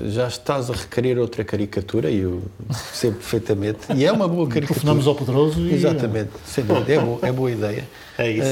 [0.08, 3.78] já estás a requerer outra caricatura e eu percebo perfeitamente.
[3.94, 4.80] E é uma boa caricatura.
[4.80, 5.74] Telefonamos ao poderoso e.
[5.74, 6.92] Exatamente, sem dúvida.
[6.92, 7.88] É, boa, é boa ideia.
[8.18, 8.48] É isso.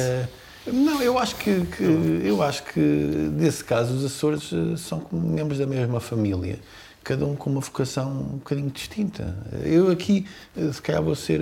[0.67, 5.03] Uh, não, eu acho que, que, eu acho que nesse caso os Açores eh, são
[5.13, 6.59] membros da mesma família
[7.09, 9.35] cada um com uma vocação um bocadinho distinta.
[9.65, 10.27] Eu aqui,
[10.71, 11.41] se calhar, vou ser,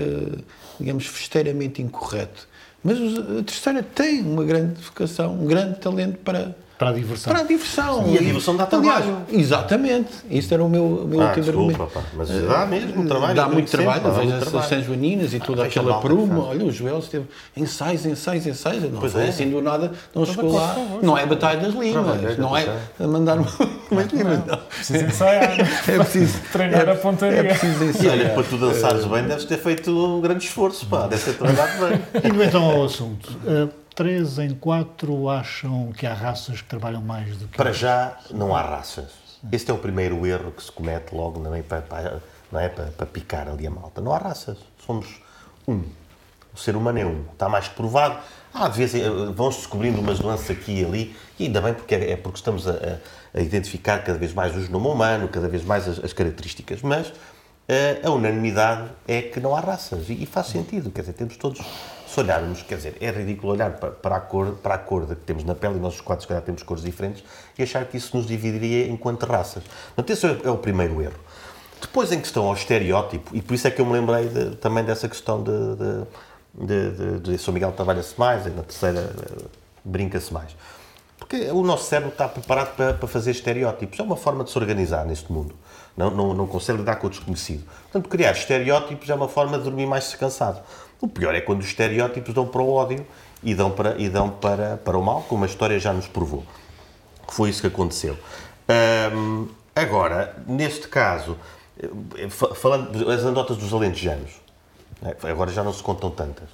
[0.79, 2.49] digamos, festeiramente incorreto,
[2.85, 7.33] mas a terceira tem uma grande vocação, um grande talento para para a diversão.
[7.33, 8.07] Para a diversão.
[8.09, 9.23] E a diversão dá trabalho.
[9.33, 10.11] exatamente.
[10.31, 11.87] Isso era o meu, o meu ah, último argumento.
[11.87, 13.35] Pá, mas dá mesmo trabalho.
[13.35, 14.13] Dá muito trabalho.
[14.13, 16.49] Veja as São Joaninas e ah, toda aquela pruma.
[16.49, 17.25] Olha, o Joel esteve
[17.57, 18.83] ensaios, ensaios, ensaios.
[18.85, 19.29] Não pois foi é.
[19.29, 20.77] assim do nada, não chegou lá.
[21.03, 22.37] Não é a Batalha das Limas.
[22.37, 22.67] Não é
[23.01, 24.41] mandar umas limas.
[24.69, 25.57] Preciso ensaiar.
[25.87, 27.39] É preciso treinar a pontaria.
[27.39, 28.17] É preciso ensaiar.
[28.17, 30.87] E olha, para tu dançares bem, deves ter feito um grande esforço.
[30.87, 31.07] Pá.
[31.07, 32.01] Deve ter trabalhado bem.
[32.23, 33.33] E então ao assunto.
[33.97, 38.17] Eh, três em quatro acham que há raças que trabalham mais do que Para já,
[38.31, 39.13] não há raças.
[39.51, 42.69] Este é o primeiro erro que se comete logo não é, para, para, não é,
[42.69, 44.01] para, para picar ali a malta.
[44.01, 44.59] Não há raças.
[44.85, 45.21] Somos
[45.67, 45.83] um.
[46.55, 47.25] O ser humano é um.
[47.33, 48.19] Está mais que provado.
[48.53, 49.03] Às vezes
[49.35, 52.67] vão-se descobrindo umas nuances aqui e ali, e ainda bem porque é, é porque estamos
[52.67, 52.99] a,
[53.35, 57.13] a, identificar cada vez mais o genoma humano, cada vez mais as, as características, mas
[57.69, 61.37] a, a unanimidade é que não há raças, e, e faz sentido, quer dizer, temos
[61.37, 61.61] todos
[62.07, 65.45] se olharmos, quer dizer, é ridículo olhar para, a cor, para a cor que temos
[65.45, 67.25] na pele, e nós os quatro, se calhar, temos cores diferentes,
[67.59, 69.63] e achar que isso nos dividiria enquanto raças.
[69.95, 71.19] Portanto, esse é o primeiro erro.
[71.81, 74.85] Depois, em questão ao estereótipo, e por isso é que eu me lembrei de, também
[74.85, 79.45] dessa questão de, de, de, de, de São Miguel trabalha-se mais, e na terceira eh,
[79.85, 80.57] brinca-se mais.
[81.19, 83.99] Porque o nosso cérebro está preparado para, para, fazer estereótipos.
[83.99, 85.55] É uma forma de se organizar neste mundo.
[85.97, 87.65] Não, não, não consegue lidar com o desconhecido.
[87.85, 90.61] Portanto, criar estereótipos é uma forma de dormir mais descansado.
[91.01, 93.07] O pior é quando os estereótipos dão para o ódio
[93.43, 96.45] e dão para, e dão para, para o mal, como a história já nos provou.
[97.29, 98.17] Foi isso que aconteceu.
[99.77, 101.37] Agora, neste caso,
[101.79, 104.41] eh, falando das anedotas dos alentejanos,
[105.03, 106.49] né, agora já não se contam tantas.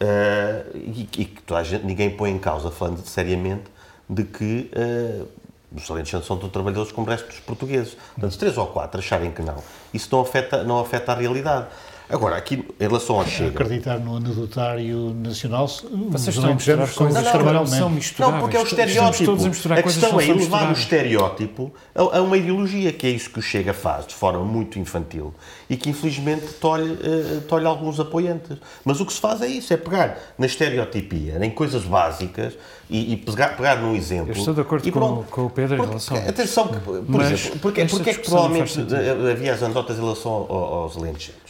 [0.00, 1.40] Uh, e, que
[1.84, 3.70] ninguém põe em causa, falando seriamente,
[4.10, 5.28] de que uh,
[5.72, 7.94] os alentejanos são tão trabalhadores como o resto dos portugueses.
[7.94, 9.62] Portanto, se três ou quatro acharem que não,
[9.94, 11.68] isso não afeta, não afeta a realidade.
[12.10, 13.62] Agora, aqui, em relação ao Chega...
[13.62, 18.34] Acreditar no anedotário nacional, Vocês estão a misturar coisas são Não, não, são misturáveis.
[18.34, 19.24] Não, porque é o estereótipo.
[19.24, 22.92] todos a misturar a coisas questão que é elevar o estereótipo a, a uma ideologia,
[22.92, 25.32] que é isso que o Chega faz, de forma muito infantil,
[25.70, 28.58] e que infelizmente tolhe, eh, tolhe alguns apoiantes.
[28.84, 32.52] Mas o que se faz é isso, é pegar na estereotipia, em coisas básicas,
[32.90, 34.28] e, e pegar, pegar num exemplo.
[34.34, 35.24] Eu estou de acordo e com, pronto.
[35.30, 36.28] com o Pedro em Porque, relação a isso.
[36.28, 38.94] atenção, que, por Mas exemplo, porque, porque é que provavelmente sentido.
[39.30, 41.41] havia as anedotas em relação ao- aos alentejanos?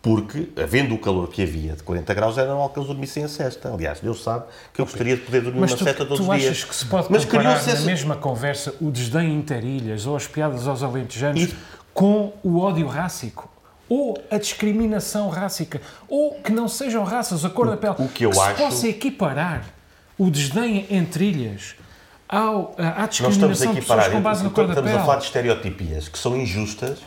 [0.00, 3.28] Porque, havendo o calor que havia de 40 graus, era normal que eles dormissem a
[3.28, 3.72] cesta.
[3.72, 6.30] Aliás, Deus sabe que eu gostaria de poder dormir Mas uma tu, cesta todos tu
[6.30, 6.52] os dias.
[6.52, 10.26] achas que se pode Mas comparar na esse- mesma conversa o desdém interilhas ou as
[10.26, 11.54] piadas aos alentejanos E-
[11.92, 13.50] com o ódio rássico?
[13.88, 15.80] Ou a discriminação rássica?
[16.08, 17.94] Ou que não sejam raças, a cor da pele?
[17.98, 19.64] o que eu se acho- possa equiparar
[20.16, 21.74] o desdém entre ilhas
[22.28, 25.02] ao, à Nós estamos discriminação aqui de pessoas com base na cor da estamos pele?
[25.02, 26.98] a falar de estereotipias que são injustas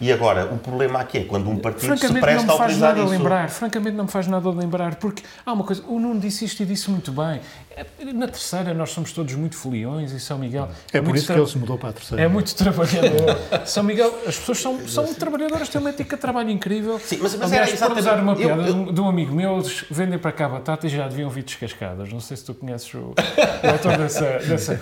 [0.00, 3.08] e agora o problema aqui é quando um partido se presta a nada isso.
[3.08, 6.62] lembrar, francamente não me faz nada lembrar, porque há uma coisa, o Nuno disse isto
[6.62, 7.40] e disse muito bem.
[7.76, 11.32] É, Na terceira nós somos todos muito foliões e São Miguel É por muito isso
[11.32, 12.22] que ele se mudou para a terceira.
[12.22, 13.36] É muito trabalhador.
[13.66, 16.98] São Miguel, as pessoas são, são trabalhadoras, têm uma ética de trabalho incrível.
[17.00, 19.34] Sim, mas- mas Aliás, era para usar uma exatamente- eu- piada eu- de um- amigo
[19.34, 22.12] meu, eles vendem para cá batata e já deviam vir descascadas.
[22.12, 24.80] Não sei se tu conheces o, o autor dessa, dessa.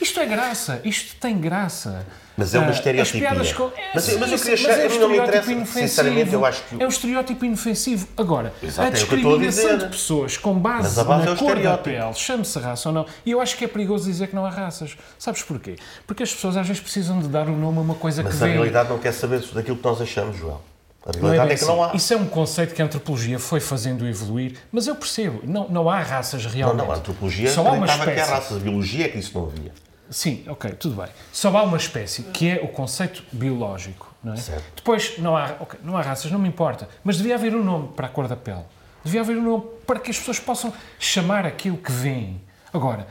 [0.00, 2.04] Isto é graça, isto tem graça.
[2.36, 3.20] Mas é uma Ah, as estereotipia.
[3.28, 5.88] piadas com- é, Mas- sim, mas eu queria chegar- é a não me interessa, inofensivo.
[5.88, 8.08] sinceramente, eu acho que- É um estereótipo inofensivo.
[8.16, 10.98] Agora, Exato, a é o que eu estou a discriminação de pessoas com base, Mas
[10.98, 13.64] a base na é cor da pele, chame-se raça ou não, e eu acho que
[13.64, 14.96] é perigoso dizer que não há raças.
[15.16, 15.76] Sabes porquê?
[16.08, 18.42] Porque as pessoas às vezes precisam de dar o nome a uma coisa Mas que
[18.42, 18.56] a vem...
[18.56, 20.60] realidade não quer saber daquilo que nós achamos, João.
[21.06, 21.94] A Não é realidade bem é que não há.
[21.94, 25.90] Isso é um conceito que a antropologia foi fazendo evoluir, mas eu percebo, não, não
[25.90, 26.84] há raças Não, realmente.
[26.86, 28.30] não, a antropologia Só há uma acreditava que espécie.
[28.32, 28.56] há raças.
[28.56, 29.72] A biologia é que isso não havia.
[30.10, 31.06] Sim, ok, tudo bem.
[31.32, 34.36] Só há uma espécie, que é o conceito biológico, não é?
[34.36, 34.64] Certo.
[34.76, 37.88] Depois, não há, ok, não há raças, não me importa, mas devia haver um nome
[37.88, 38.62] para a cor da pele.
[39.04, 42.40] Devia haver um nome para que as pessoas possam chamar aquilo que veem.
[42.72, 43.06] Agora,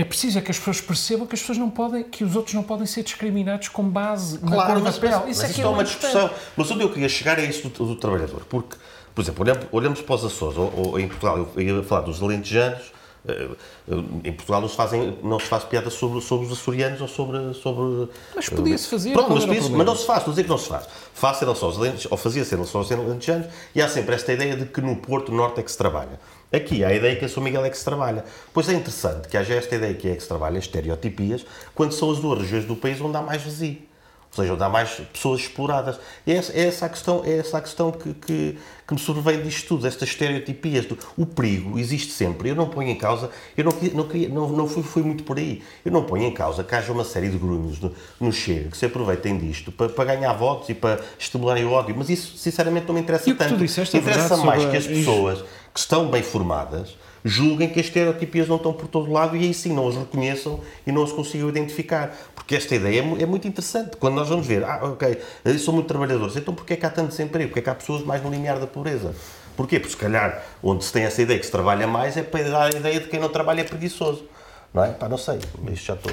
[0.00, 2.54] é preciso é que as pessoas percebam que as pessoas não podem, que os outros
[2.54, 5.14] não podem ser discriminados com base na cor mas, da pele.
[5.16, 6.12] mas- isso mas é que isto é é uma importante.
[6.12, 6.30] discussão.
[6.56, 8.42] Mas onde eu queria chegar é isso do, do trabalhador.
[8.48, 8.76] Porque,
[9.14, 12.92] por exemplo, olhamos, para os Açores, ou, ou em Portugal, eu ia falar dos alentejanos,
[13.26, 13.48] eh,
[13.90, 13.94] eh,
[14.24, 17.52] em Portugal não se, fazem, não se faz piada sobre, sobre os açorianos ou sobre...
[17.54, 19.76] sobre Mas podia-se fazer, Pronto, mas, problema?
[19.78, 20.86] mas não se faz, estou a dizer que não se faz.
[21.12, 24.32] Faz-se em relação aos alentejanos, ou fazia-se em relação aos alentejanos, e há sempre esta
[24.32, 26.20] ideia de que no Porto Norte é que se trabalha.
[26.52, 28.24] Aqui há a ideia que em São Miguel é que se trabalha.
[28.54, 31.44] Pois é interessante que haja esta ideia que é que se trabalha, estereotipias,
[31.74, 33.86] quando são as duas regiões do país onde há mais vazio.
[34.30, 35.98] Ou seja, onde há mais pessoas exploradas.
[36.26, 39.42] É essa, é essa a questão, é essa a questão que, que, que me sobrevém
[39.42, 40.84] disto tudo, estas estereotipias.
[40.84, 42.50] Do, o perigo existe sempre.
[42.50, 45.38] Eu não ponho em causa, eu não, não, queria, não, não fui, fui muito por
[45.38, 45.62] aí.
[45.82, 48.76] Eu não ponho em causa que haja uma série de grunhos no, no Chega que
[48.76, 51.94] se aproveitem disto para, para ganhar votos e para estimularem o ódio.
[51.96, 53.58] Mas isso, sinceramente, não me interessa E o que tu tanto.
[53.60, 57.86] disseste é interessa mais que as a- pessoas que estão bem formadas julguem que as
[57.86, 61.12] estereotipias não estão por todo lado e aí sim não as reconheçam e não as
[61.12, 62.16] consigam identificar.
[62.34, 63.96] Porque esta ideia é, é muito interessante.
[63.96, 65.20] Quando nós vamos ver, ah, ok,
[65.58, 67.48] são muito trabalhadores, então porquê é que há tanto desemprego?
[67.48, 69.14] Porquê é que há pessoas mais no limiar da pobreza?
[69.56, 69.78] Porquê?
[69.78, 72.74] Porque se calhar onde se tem essa ideia que se trabalha mais é para dar
[72.74, 74.24] a ideia de quem não trabalha é preguiçoso.
[74.72, 74.92] Não é?
[74.92, 75.38] Pá, não sei,
[75.72, 76.12] isto já estou...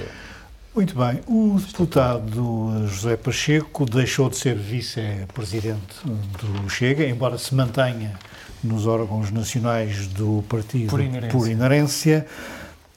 [0.74, 1.22] Muito bem.
[1.26, 8.20] O deputado José Pacheco deixou de ser vice-presidente do Chega, embora se mantenha
[8.66, 11.30] nos órgãos nacionais do partido Por inerência.
[11.40, 12.26] por inerência.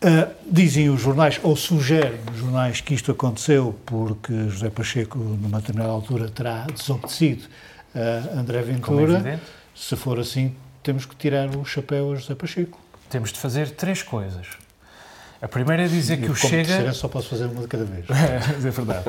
[0.00, 5.60] Ah, dizem os jornais, ou sugerem os jornais, que isto aconteceu porque José Pacheco, numa
[5.60, 7.44] determinada altura, terá desobedecido
[7.94, 9.40] a André é Ventura.
[9.74, 12.78] Se for assim, temos que tirar o chapéu a José Pacheco.
[13.10, 14.46] Temos de fazer três coisas.
[15.40, 16.64] A primeira é dizer que Eu, o Chega.
[16.64, 18.04] terceira, só posso fazer uma de cada vez.
[18.10, 19.04] É verdade.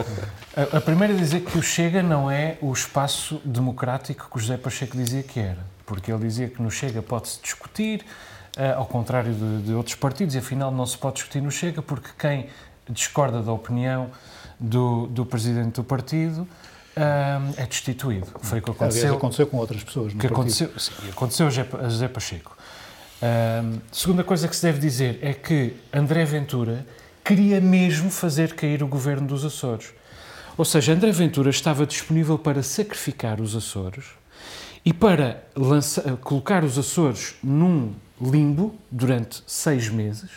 [0.55, 4.39] A, a primeira é dizer que o Chega não é o espaço democrático que o
[4.39, 5.68] José Pacheco dizia que era.
[5.89, 8.05] Porque ele dizia que no Chega pode-se discutir,
[8.55, 11.81] eh, ao contrário de, de outros partidos, e afinal não se pode discutir no Chega,
[11.81, 12.45] porque quem
[12.87, 14.11] discorda da opinião
[14.59, 16.47] do, do presidente do partido
[16.95, 18.27] ah, é destituído.
[18.39, 20.67] Foi o que Aliás, aconteceu aconteceu com outras pessoas no que partido.
[20.67, 22.55] aconteceu, sim, aconteceu a José- Pacheco.
[23.21, 26.85] Ahm, segunda coisa que se deve dizer é que André Ventura
[27.25, 29.91] queria mesmo fazer cair o governo dos Açores.
[30.55, 34.18] Ou seja, André Ventura estava disponível para sacrificar os Açores
[34.85, 35.43] e para
[36.21, 40.29] colocar os Açores num limbo durante seis meses,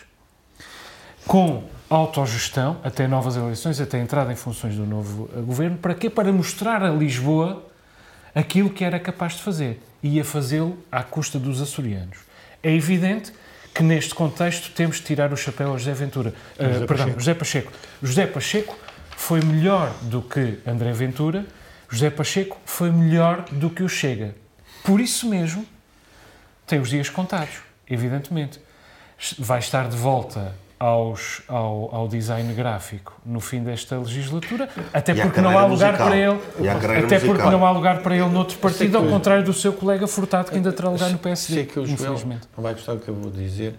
[1.26, 5.76] com autogestão, até novas eleições, até a entrada em funções do novo eh, governo.
[5.76, 6.08] Para quê?
[6.08, 7.64] Para mostrar a Lisboa
[8.34, 9.82] aquilo que era capaz de fazer.
[10.02, 12.18] E ia fazê-lo à custa dos açorianos.
[12.62, 13.32] É evidente
[13.74, 16.34] que neste contexto temos de tirar o chapéu a José Ventura.
[16.58, 17.14] Eh, José perdão.
[17.18, 17.72] José Pacheco.
[18.02, 18.76] José Pacheco
[19.16, 21.44] foi melhor do que André Ventura.
[21.92, 24.34] José Pacheco foi melhor do que o Chega.
[24.82, 25.66] Por isso mesmo,
[26.66, 28.58] tem os dias contados, evidentemente.
[29.38, 35.40] Vai estar de volta aos, ao, ao, design gráfico no fim desta legislatura, até porque
[35.42, 36.08] não há lugar musical.
[36.08, 39.74] para ele, até porque não há lugar para ele noutro partido, ao contrário do seu
[39.74, 41.54] colega Furtado que ainda terá lugar no PSD.
[41.54, 43.74] Sei que o Joel não vai gostar do que eu vou dizer,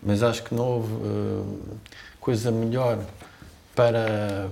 [0.00, 1.78] mas acho que não houve uh,
[2.20, 3.00] coisa melhor
[3.74, 4.48] para,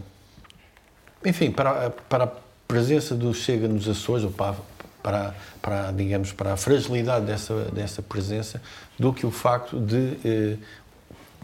[1.24, 4.56] enfim, para, para a presença do Chega nos Açores, ou para,
[5.02, 8.60] para, para, digamos, para a fragilidade dessa, dessa presença,
[8.98, 10.56] do que o facto de eh,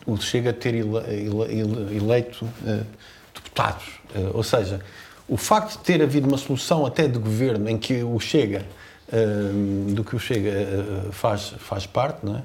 [0.06, 2.82] o Chega ter ele, ele, eleito eh,
[3.34, 3.84] deputados.
[4.14, 4.80] Eh, ou seja,
[5.28, 8.64] o facto de ter havido uma solução até de governo em que o Chega,
[9.12, 12.42] eh, do que o Chega eh, faz, faz parte, não é?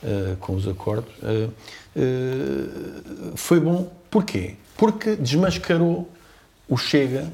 [0.00, 1.52] Uh, com os acordos, uh,
[1.96, 3.92] uh, foi bom.
[4.08, 4.54] Porquê?
[4.76, 6.08] Porque desmascarou
[6.68, 7.26] o Chega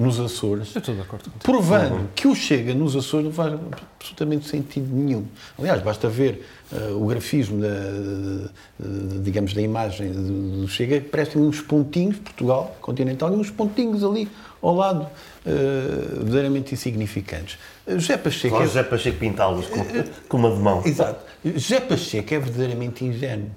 [0.00, 2.06] nos Açores, estou de acordo provando uhum.
[2.14, 3.52] que o Chega nos Açores não faz
[3.98, 5.26] absolutamente sentido nenhum.
[5.58, 11.00] Aliás, basta ver uh, o grafismo, da, de, de, digamos, da imagem do, do Chega,
[11.00, 14.26] parecem uns pontinhos, Portugal continental, e uns pontinhos ali
[14.62, 17.58] ao lado, uh, verdadeiramente insignificantes.
[17.86, 18.56] José Pacheco...
[18.56, 18.66] Só é...
[18.66, 19.84] José Pacheco pintá-los com,
[20.28, 20.82] com uma de mão.
[20.84, 21.24] Exato.
[21.44, 23.50] José Pacheco é verdadeiramente ingênuo,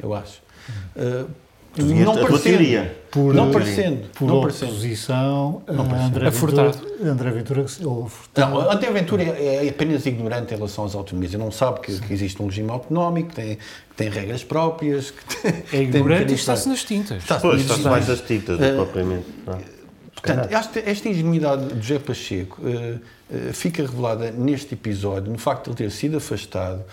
[0.00, 0.40] eu acho.
[0.94, 1.28] Uh,
[1.76, 6.72] não parecendo, por, não parecendo, por não oposição não a André a Ventura,
[7.04, 11.32] André Ventura ou Não, André Ventura é, é apenas ignorante em relação às autonomias.
[11.32, 15.12] Ele não sabe que, que existe um regime autonómico, que tem, que tem regras próprias.
[15.12, 17.18] Que tem, é ignorante e está-se nas tintas.
[17.18, 19.26] Está-se pois, está mais nas tintas, uh, propriamente.
[19.46, 19.58] Não.
[20.12, 25.64] Portanto, esta, esta ingenuidade de José Pacheco uh, uh, fica revelada neste episódio, no facto
[25.64, 26.84] de ele ter sido afastado,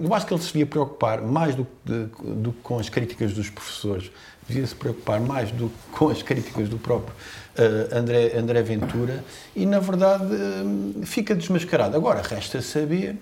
[0.00, 3.50] eu acho que ele se devia preocupar mais do, do que com as críticas dos
[3.50, 4.10] professores,
[4.48, 7.14] devia se preocupar mais do que com as críticas do próprio
[7.58, 9.24] uh, André, André Ventura
[9.54, 10.26] e, na verdade,
[11.04, 11.96] fica desmascarado.
[11.96, 13.16] Agora, resta saber,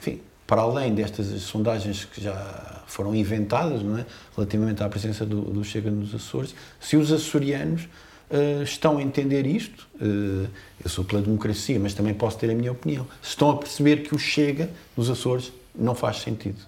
[0.00, 4.06] enfim, para além destas sondagens que já foram inventadas, não é?
[4.34, 7.88] relativamente à presença do, do Chega nos Açores, se os açorianos
[8.30, 10.48] uh, estão a entender isto, uh,
[10.82, 14.14] eu sou pela democracia, mas também posso ter a minha opinião, estão a perceber que
[14.14, 16.58] o Chega nos Açores não faz sentido.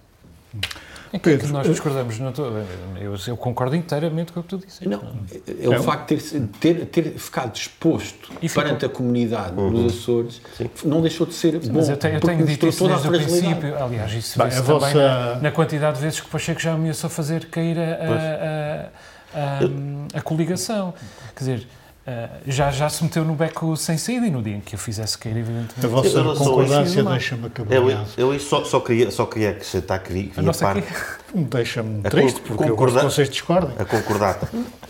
[1.13, 2.21] É que, Pedro, nós discordamos.
[2.21, 2.47] Não tô,
[3.01, 4.89] eu, eu, concordo inteiramente com o que tu disseste.
[4.89, 5.03] Não,
[5.61, 9.73] é o facto de ter, ter, ter ficado exposto e perante a comunidade uhum.
[9.73, 10.71] dos Açores, Sim.
[10.85, 11.79] não deixou de ser Sim, bom.
[11.79, 13.83] Mas eu tenho, eu tenho dito isso desde o princípio.
[13.83, 14.95] Aliás, isso Bem, também vossa...
[14.95, 18.89] na, na, quantidade de vezes que o Pacheco já ameaçou fazer cair a, a,
[19.35, 20.95] a, a coligação.
[21.35, 21.67] Quer dizer,
[22.01, 24.79] Uh, já, já se meteu no beco sem saída e no dia em que eu
[24.79, 25.85] fizesse cair, evidentemente.
[25.85, 27.75] A vossa concordância deixa-me acabar.
[27.75, 30.89] Eu, eu só, só, queria, só queria acrescentar que vi, a parte.
[31.35, 33.77] Deixa-me triste, porque concordar, eu vocês discordem.
[33.79, 34.39] A concordar.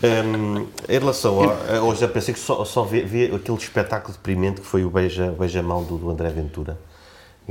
[0.01, 1.83] um, em relação ao.
[1.85, 5.33] Hoje já pensei que só, só vi, vi, aquele espetáculo deprimente que foi o beija-mão
[5.37, 6.79] beija do, do André Ventura,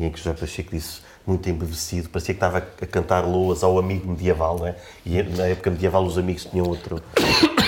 [0.05, 4.09] em que José Pacheco disse muito embevecido, parecia que estava a cantar loas ao amigo
[4.09, 4.77] medieval, não é?
[5.05, 7.03] E na época medieval os amigos tinham outro,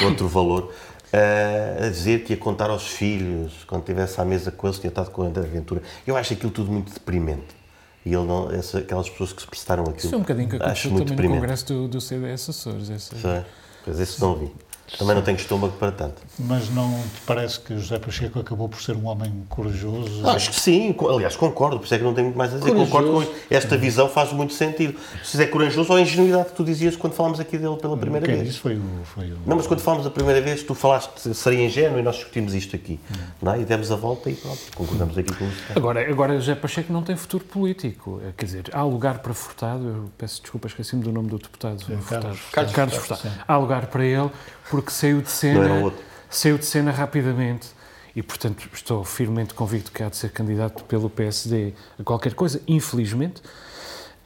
[0.05, 0.73] outro valor
[1.13, 5.11] a dizer que ia contar aos filhos, quando estivesse à mesa com eles, tinha estado
[5.11, 5.83] com a aventura.
[6.07, 7.63] Eu acho aquilo tudo muito deprimente.
[8.05, 9.99] E ele não, essa, aquelas pessoas que se prestaram aquilo.
[9.99, 11.35] Isso é um bocadinho que aconteceu também deprimente.
[11.35, 12.91] no congresso do, do CDS Açores.
[12.91, 13.15] Essa...
[13.15, 13.45] Sim,
[13.85, 14.53] pois esse não vi.
[14.99, 16.23] Também não tenho estômago para tanto.
[16.39, 20.29] Mas não te parece que José Pacheco acabou por ser um homem corajoso?
[20.29, 22.71] Acho que sim, aliás, concordo, por isso é que não tenho muito mais a dizer.
[22.71, 22.91] Corajoso.
[22.91, 24.99] Concordo com esta visão, faz muito sentido.
[25.25, 28.27] Se é corajoso ou a ingenuidade que tu dizias quando falámos aqui dele pela primeira
[28.27, 28.51] Quem vez.
[28.51, 29.39] Isso foi o, foi o...
[29.47, 32.77] Não, mas quando falámos a primeira vez, tu falaste seria ingênuo e nós discutimos isto
[32.77, 33.01] aqui.
[33.11, 33.21] Hum.
[33.41, 33.61] Não é?
[33.61, 35.63] E demos a volta e pronto, concordamos aqui com isso.
[35.75, 38.21] Agora, agora José Pacheco não tem futuro político.
[38.27, 41.83] É, quer dizer, há lugar para Furtado, eu peço desculpa, esqueci-me do nome do deputado.
[41.83, 42.23] Sim, Furtado.
[42.23, 43.35] Carlos, Carlos, Carlos Furtado.
[43.47, 44.31] Há lugar para ele
[44.71, 45.93] porque saiu de cena,
[46.31, 47.69] saiu de cena rapidamente
[48.15, 52.61] e, portanto, estou firmemente convicto que há de ser candidato pelo PSD a qualquer coisa,
[52.69, 53.41] infelizmente,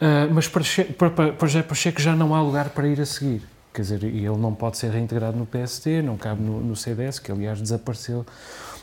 [0.00, 0.64] uh, mas para,
[1.10, 3.42] para, para José Pacheco já não há lugar para ir a seguir.
[3.72, 7.30] Quer dizer, ele não pode ser reintegrado no PSD, não cabe no, no CDS, que
[7.30, 8.24] aliás desapareceu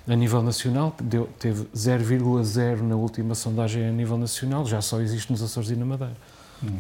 [0.08, 5.32] a nível nacional, deu, teve 0,0 na última sondagem a nível nacional, já só existe
[5.32, 6.16] nos Açores e na Madeira.
[6.64, 6.78] Hum.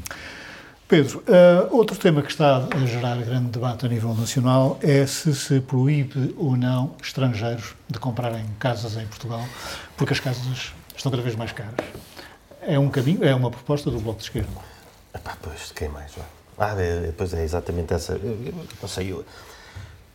[0.94, 5.34] Pedro, uh, outro tema que está a gerar grande debate a nível nacional é se
[5.34, 9.44] se proíbe ou não estrangeiros de comprarem casas em Portugal,
[9.98, 11.74] porque as casas estão cada vez mais caras.
[12.62, 14.52] É um caminho, é uma proposta do Bloco de Esquerda.
[15.16, 16.12] Epá, pois, quem mais?
[16.60, 18.14] Ah, é, pois é, exatamente essa.
[18.14, 19.26] Eu, não sei, eu,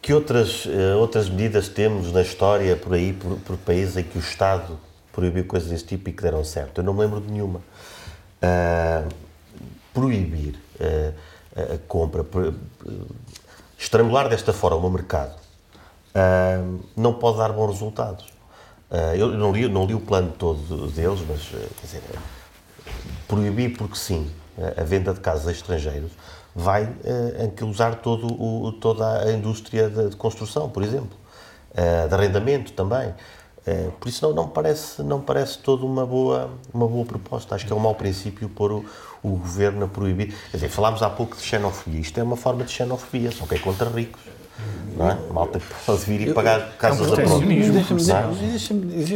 [0.00, 4.16] que outras, uh, outras medidas temos na história por aí, por, por países em que
[4.16, 4.78] o Estado
[5.12, 6.78] proibiu coisas desse tipo e que deram certo?
[6.78, 7.60] Eu não me lembro de nenhuma.
[8.40, 9.27] Uh,
[9.98, 12.24] proibir a, a compra,
[13.76, 15.34] estrangular desta forma o mercado,
[16.96, 18.26] não pode dar bons resultados.
[18.90, 22.02] Uh, eu não li, não li o plano todo deles, mas quer dizer,
[23.26, 24.30] proibir porque sim
[24.76, 26.10] a venda de casas a estrangeiros
[26.54, 26.88] vai
[27.38, 31.16] anquilosar todo o, toda a indústria de, de construção, por exemplo,
[32.08, 33.14] de arrendamento também.
[33.68, 37.54] Uh, por isso não, não, parece, não parece toda uma boa, uma boa proposta.
[37.54, 38.84] Acho que é um mau princípio pôr o,
[39.22, 40.34] o governo a proibir.
[40.50, 42.00] Quer dizer, falámos há pouco de xenofobia.
[42.00, 44.22] Isto é uma forma de xenofobia, só que é contra ricos
[44.98, 45.16] não é?
[45.32, 47.78] Malta pode vir e pagar casas é um proteccionismo.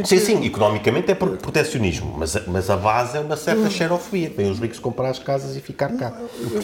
[0.01, 0.05] É?
[0.05, 4.31] Sim, sim, economicamente é protecionismo, mas, mas a base é uma certa xerofobia.
[4.35, 6.13] Vêm os ricos comprar as casas e ficar cá.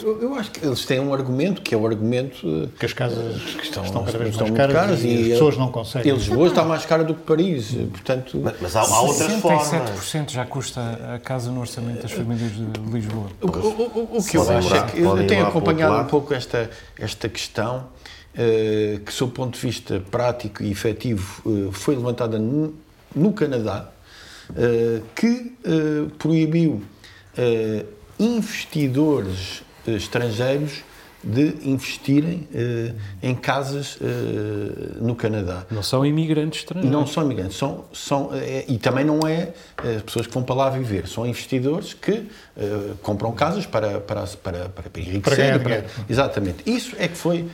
[0.02, 2.70] Eu, eu, acho que eles têm um argumento, que é o argumento...
[2.80, 5.70] Que as casas que estão, estão cada vez mais caras, caras, e, as pessoas não
[5.70, 6.12] conseguem.
[6.12, 8.40] E Lisboa está mais cara do que Paris, portanto...
[8.42, 9.68] Mas, mas há, há outras formas.
[9.68, 10.80] 67% já custa
[11.16, 13.28] a casa no orçamento das famílias de Lisboa.
[13.42, 17.28] O, o, o que eu acho é que eu tenho acompanhado um pouco esta, esta
[17.28, 17.99] questão eh,
[19.06, 23.92] que, sob o ponto de vista prático e efetivo, eh, foi levantada no Canadá,
[24.56, 25.54] eh, que
[26.18, 26.82] proibiu
[28.18, 30.84] investidores estrangeiros
[31.24, 35.66] de investirem uh, em casas uh, no Canadá.
[35.70, 36.92] Não são imigrantes estrangeiros.
[36.92, 39.54] Não são imigrantes, são, são, é, e também não é
[40.06, 42.28] pessoas que vão para lá viver, são investidores que
[43.02, 45.62] compram casas para, para, para, para enriquecer.
[45.62, 46.70] Para, para, exatamente.
[46.70, 47.48] Isso é que foi,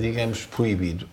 [0.00, 1.06] digamos, proibido.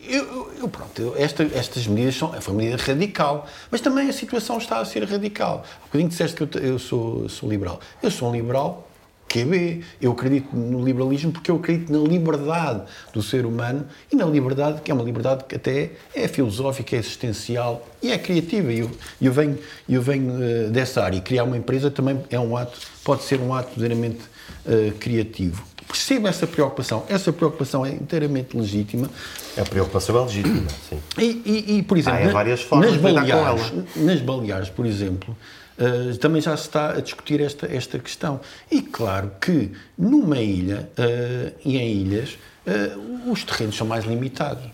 [0.00, 4.56] Eu, eu, pronto, esta, estas medidas são, foi uma medida radical, mas também a situação
[4.56, 5.64] está a ser radical.
[5.82, 7.78] Há bocadinho disseste que eu, eu sou, sou liberal.
[8.02, 8.87] Eu sou um liberal
[9.28, 9.82] QB.
[10.00, 14.80] Eu acredito no liberalismo porque eu acredito na liberdade do ser humano e na liberdade,
[14.80, 18.72] que é uma liberdade que até é filosófica, é existencial e é criativa.
[18.72, 19.58] Eu, eu venho,
[19.88, 23.40] eu venho uh, dessa área e criar uma empresa também é um ato, pode ser
[23.40, 24.20] um ato verdadeiramente
[24.66, 25.62] uh, criativo.
[25.86, 27.04] Percebo essa preocupação.
[27.08, 29.08] Essa preocupação é inteiramente legítima.
[29.56, 30.98] A preocupação é legítima, sim.
[31.18, 35.34] E, e, e por exemplo, Há várias formas nas Baleares, nas Baleares, por exemplo,
[35.78, 38.40] uh, também já se está a discutir esta, esta questão.
[38.70, 44.64] E claro que numa ilha uh, e em ilhas uh, os terrenos são mais limitados.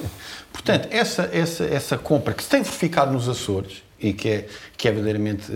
[0.52, 4.88] Portanto, essa, essa, essa compra que se tem verificado nos Açores e que é, que
[4.88, 5.50] é verdadeiramente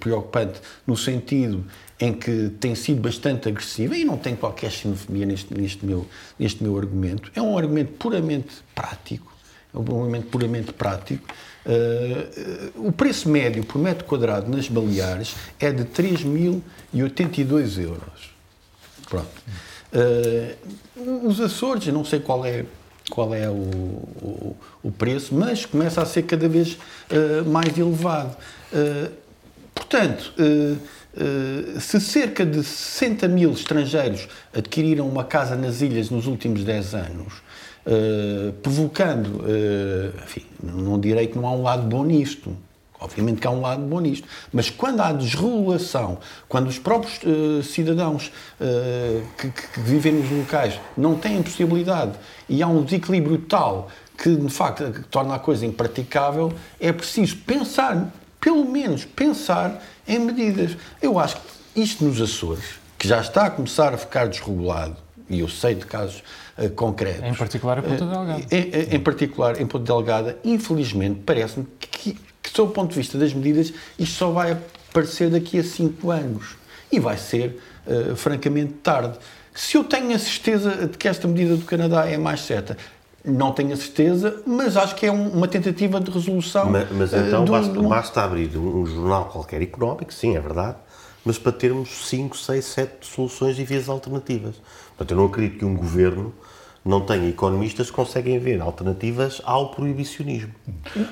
[0.00, 1.64] preocupante no sentido
[1.98, 6.06] em que tem sido bastante agressiva e não tem qualquer xenofobia neste, neste, meu,
[6.38, 9.32] neste meu argumento, é um argumento puramente prático,
[9.74, 11.26] é um argumento puramente prático,
[11.66, 18.30] Uh, o preço médio por metro quadrado nas Baleares é de 3.082 euros.
[19.10, 19.26] Pronto.
[19.92, 22.64] Uh, os Açores, não sei qual é,
[23.10, 28.36] qual é o, o, o preço, mas começa a ser cada vez uh, mais elevado.
[29.74, 30.32] portanto,
[31.80, 37.42] se cerca de 60 mil estrangeiros adquiriram uma casa nas ilhas nos últimos 10 anos,
[37.86, 42.56] uh, provocando, uh, enfim, não direi que não há um lado bom nisto,
[42.98, 46.16] Obviamente que há um lado bom nisto, mas quando há desregulação,
[46.48, 48.32] quando os próprios uh, cidadãos
[49.36, 52.12] que, que, vivem nos locais não têm possibilidade
[52.48, 57.36] e há um desequilíbrio tal que, de facto, que torna a coisa impraticável, é preciso
[57.36, 58.10] pensar,
[58.40, 60.74] pelo menos pensar em medidas.
[61.02, 62.64] Eu acho que isto nos Açores,
[62.98, 64.96] que já está a começar a ficar desregulado,
[65.28, 66.22] e eu sei de casos
[66.58, 67.24] uh, concretos.
[67.24, 68.44] Em particular em Ponta eh, Delgada.
[68.50, 72.12] Em, em, particular em Ponta Delgada, infelizmente, parece-me que,
[72.42, 76.10] que, sob o ponto de vista das medidas, isto só vai aparecer daqui a cinco
[76.10, 76.56] anos.
[76.90, 79.18] E vai ser, uh, francamente, tarde.
[79.54, 82.76] Se eu tenho a certeza de que esta medida do Canadá é mais certa,
[83.26, 86.70] não tenho a certeza, mas acho que é um, uma tentativa de resolução.
[86.70, 87.88] Mas, mas então do, basta, do...
[87.88, 90.76] basta, abrir um, jornal qualquer económico, sim, é verdade,
[91.26, 94.54] mas para termos 5, 6, 7 soluções e vias alternativas.
[94.96, 96.32] Portanto, eu não acredito que um governo
[96.86, 100.52] não tenha economistas que conseguem ver alternativas ao proibicionismo.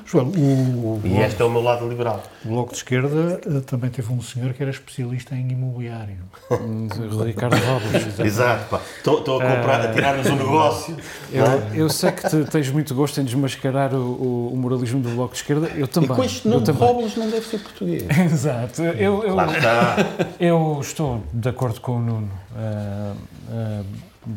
[0.06, 2.22] João, o, e este é o meu lado liberal.
[2.44, 6.18] O Bloco de Esquerda eh, também teve um senhor que era especialista em imobiliário.
[7.26, 8.20] Ricardo Robles.
[8.20, 8.80] Exato.
[8.96, 10.96] Estou, estou a comprar, a tirar-nos um negócio.
[11.32, 11.44] Eu,
[11.74, 15.40] eu, sei que te, tens muito gosto em desmascarar o, o, moralismo do Bloco de
[15.40, 15.68] Esquerda.
[15.74, 16.10] Eu também.
[16.10, 18.04] E com este nome Robles não deve ser português.
[18.16, 18.82] Exato.
[18.82, 19.36] Eu, eu,
[20.38, 22.30] eu, estou de acordo com o Nuno.
[22.54, 23.16] Uh,
[23.82, 23.84] uh,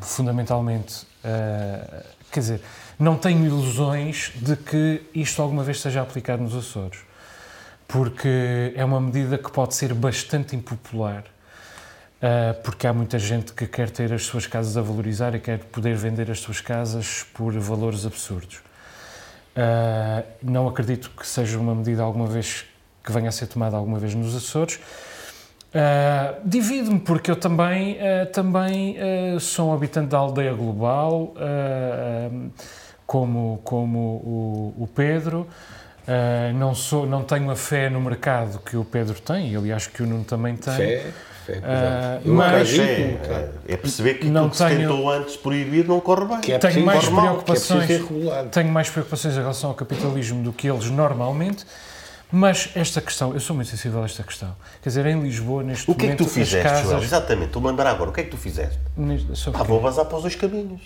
[0.01, 2.61] fundamentalmente Uh, quer dizer,
[2.99, 6.99] não tenho ilusões de que isto alguma vez seja aplicado nos Açores,
[7.87, 13.65] porque é uma medida que pode ser bastante impopular, uh, porque há muita gente que
[13.67, 17.53] quer ter as suas casas a valorizar e quer poder vender as suas casas por
[17.59, 18.57] valores absurdos.
[19.57, 22.65] Uh, não acredito que seja uma medida alguma vez
[23.03, 24.79] que venha a ser tomada alguma vez nos Açores.
[25.77, 28.97] Uh, Divido-me porque eu também, uh, também
[29.35, 31.33] uh, sou um habitante da aldeia global,
[33.05, 35.47] como, como o, o Pedro.
[36.07, 39.87] Uh, não, sou, não tenho a fé no mercado que o Pedro tem, e aliás
[39.87, 40.73] que o Nuno também tem.
[40.73, 41.05] Fé,
[41.45, 45.09] fé, Uh, Eu mas- É, é, é perceber que Não aquilo que se tenho- tentou
[45.09, 46.41] antes proibir não corre bem.
[46.41, 47.85] Que é Tenho preciso- mais preocupações.
[47.85, 48.43] Que é.
[48.51, 51.65] Tenho mais preocupações em relação ao capitalismo do que eles normalmente,
[52.31, 54.55] mas esta questão, eu sou muito sensível a esta questão.
[54.81, 56.81] Quer dizer, em Lisboa, neste O que é que momento, tu fizeste, Joel?
[56.83, 57.03] casas.
[57.03, 58.09] Exatamente, estou-me a lembrar agora.
[58.09, 58.79] O que é que tu fizeste?
[58.95, 60.81] Neste- Ah, vou vazar para os dois caminhos.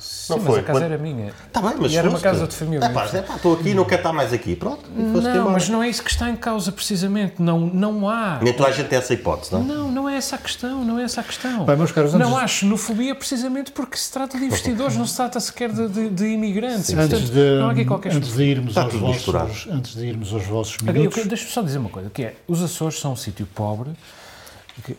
[0.00, 0.60] Sim, não mas foi?
[0.60, 1.32] a casa Quando- era minha.
[1.46, 2.84] Está bem, mas E era uma casa de família.
[2.84, 4.56] É pá, é pá, estou aqui, não quero estar mais aqui.
[4.56, 7.34] Pronto, Não, mas não é isso que está em causa, precisamente.
[7.38, 8.38] Não, não há.
[8.42, 9.62] Nem toda a gente tem essa hipótese, não?
[9.62, 11.64] Não, não é essa a questão, não é essa a questão.
[11.64, 15.06] Bem, meus caros, antes não de- há xenofobia precisamente porque se trata de investidores, não
[15.06, 16.88] se trata sequer de, de- de imigrantes.
[16.88, 20.06] E, portanto, Antes de, não há aqui qualquer antes de irmos aos vossos, antes de
[20.06, 23.16] irmos aos vossos minutos, Deixa-me só dizer uma coisa, que é, os Açores são um
[23.16, 23.90] sítio pobre,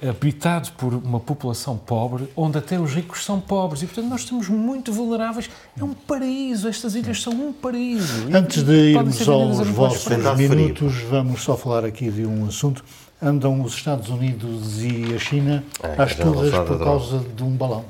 [0.07, 4.49] habitado por uma população pobre, onde até os ricos são pobres, e portanto nós estamos
[4.49, 5.49] muito vulneráveis.
[5.77, 8.27] É um paraíso, estas ilhas são um paraíso.
[8.33, 12.83] Antes de irmos aos vossos minutos, vamos só falar aqui de um assunto.
[13.21, 17.51] Andam os Estados Unidos e a China É, às já turras por causa de um
[17.51, 17.85] balão.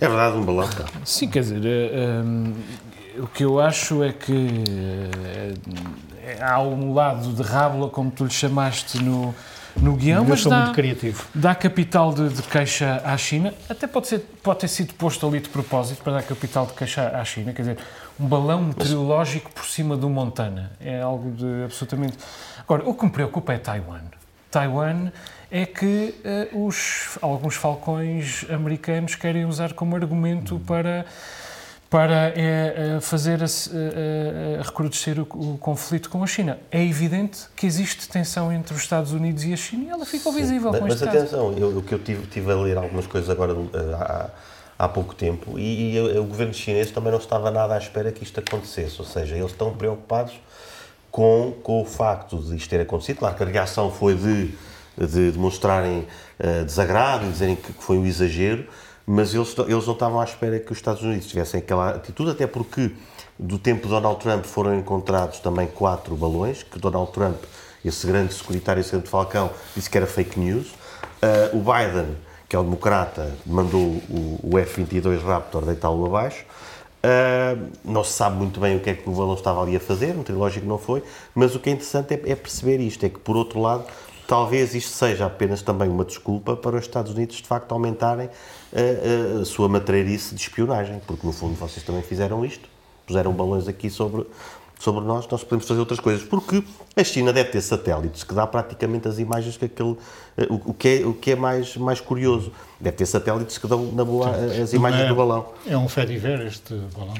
[0.00, 0.68] É verdade, um balão.
[0.68, 0.86] Tá.
[1.04, 2.54] Sim, quer dizer, eh, hum,
[3.18, 4.64] o que eu acho é que
[6.24, 9.34] eh, há um lado de rábula, como tu lhe chamaste no,
[9.76, 11.24] no guião, mas sou dá, muito criativo.
[11.34, 15.40] dá capital de, de queixa à China, até pode, ser, pode ter sido posto ali
[15.40, 17.78] de propósito para dar capital de queixa à China, quer dizer,
[18.18, 22.18] um balão meteorológico por cima do Montana, é algo de absolutamente...
[22.58, 24.02] Agora, o que me preocupa é Taiwan.
[24.50, 25.10] Taiwan
[25.50, 31.04] é que eh, os, alguns falcões americanos querem usar como argumento para
[31.90, 36.56] para eh, fazer eh, recrudescer o, o conflito com a China.
[36.70, 40.32] É evidente que existe tensão entre os Estados Unidos e a China e ela ficou
[40.32, 43.08] visível Mas, com mas este atenção, eu, o que eu tive, tive a ler algumas
[43.08, 43.54] coisas agora
[43.98, 44.30] há,
[44.78, 48.22] há pouco tempo e, e o governo chinês também não estava nada à espera que
[48.22, 50.34] isto acontecesse, ou seja, eles estão preocupados
[51.10, 53.18] com, com o facto de isto ter acontecido.
[53.18, 54.54] Claro que a reação foi de,
[54.96, 56.06] de demonstrarem
[56.38, 58.66] eh, desagrado e dizerem que foi um exagero,
[59.12, 62.46] mas eles, eles não estavam à espera que os Estados Unidos tivessem aquela atitude, até
[62.46, 62.92] porque
[63.36, 67.42] do tempo de Donald Trump foram encontrados também quatro balões, que Donald Trump,
[67.84, 70.68] esse grande securitário, esse grande falcão, disse que era fake news.
[71.20, 72.16] Eh, o Biden,
[72.48, 76.44] que é o democrata, mandou o, o F-22 Raptor deitá-lo abaixo.
[77.02, 79.80] Uh, não se sabe muito bem o que é que o balão estava ali a
[79.80, 81.02] fazer, tem lógico que não foi,
[81.34, 83.86] mas o que é interessante é, é perceber isto, é que por outro lado,
[84.30, 89.38] talvez isto seja apenas também uma desculpa para os Estados Unidos de facto aumentarem uh,
[89.38, 92.68] uh, a sua matreirice de espionagem, porque no fundo vocês também fizeram isto,
[93.04, 94.24] puseram balões aqui sobre,
[94.78, 96.62] sobre nós, nós podemos fazer outras coisas, porque
[96.94, 99.98] a China deve ter satélites que dá praticamente as imagens que aquele, uh,
[100.48, 103.90] o, o que é, o que é mais, mais curioso, deve ter satélites que dão
[103.90, 105.48] na boa as imagens é- do balão.
[105.66, 107.14] É um fediver este balão.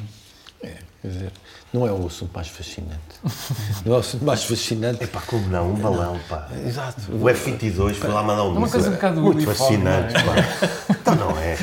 [0.61, 1.33] Quer dizer,
[1.73, 2.99] não é o assunto mais fascinante.
[3.85, 5.07] Não é o assunto mais fascinante.
[5.07, 5.71] Pá, como não?
[5.71, 6.49] Um balão, pá.
[6.67, 7.01] Exato.
[7.13, 10.25] O F-22 foi lá mandar um É uma coisa um bocado Muito uniforme, fascinante, não
[10.25, 10.97] pá.
[11.01, 11.57] Então não é.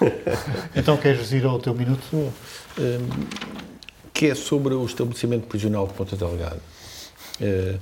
[0.74, 2.02] Então queres ir ao teu minuto?
[2.14, 2.32] Hum,
[4.20, 6.60] que é sobre o estabelecimento prisional de Ponta Delgada,
[7.40, 7.76] eh,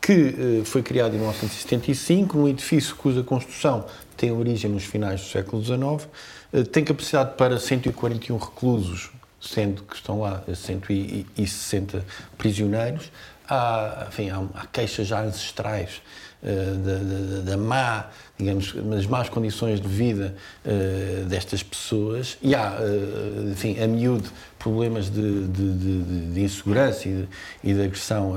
[0.00, 5.28] que eh, foi criado em 1975, num edifício cuja construção tem origem nos finais do
[5.28, 6.08] século XIX,
[6.52, 9.10] eh, tem capacidade para 141 reclusos,
[9.48, 12.04] sendo que estão lá 160
[12.38, 13.10] prisioneiros.
[13.48, 16.02] Há, enfim, há, há queixas já ancestrais
[16.42, 16.52] eh,
[16.84, 20.34] da, da- da má, digamos, das más condições de vida
[20.64, 24.28] eh, destas pessoas e há, eh, enfim, a miúdo
[24.58, 27.28] problemas de, de- de- de- insegurança e
[27.62, 28.34] e de agressão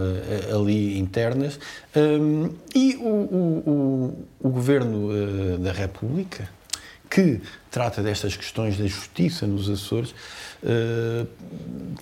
[0.55, 1.59] ali internas.
[1.95, 3.63] Hum, e o, o-
[4.41, 6.47] o- o Governo da República,
[7.09, 7.41] que
[7.71, 10.13] trata destas questões da justiça nos Açores,
[10.63, 11.25] eh,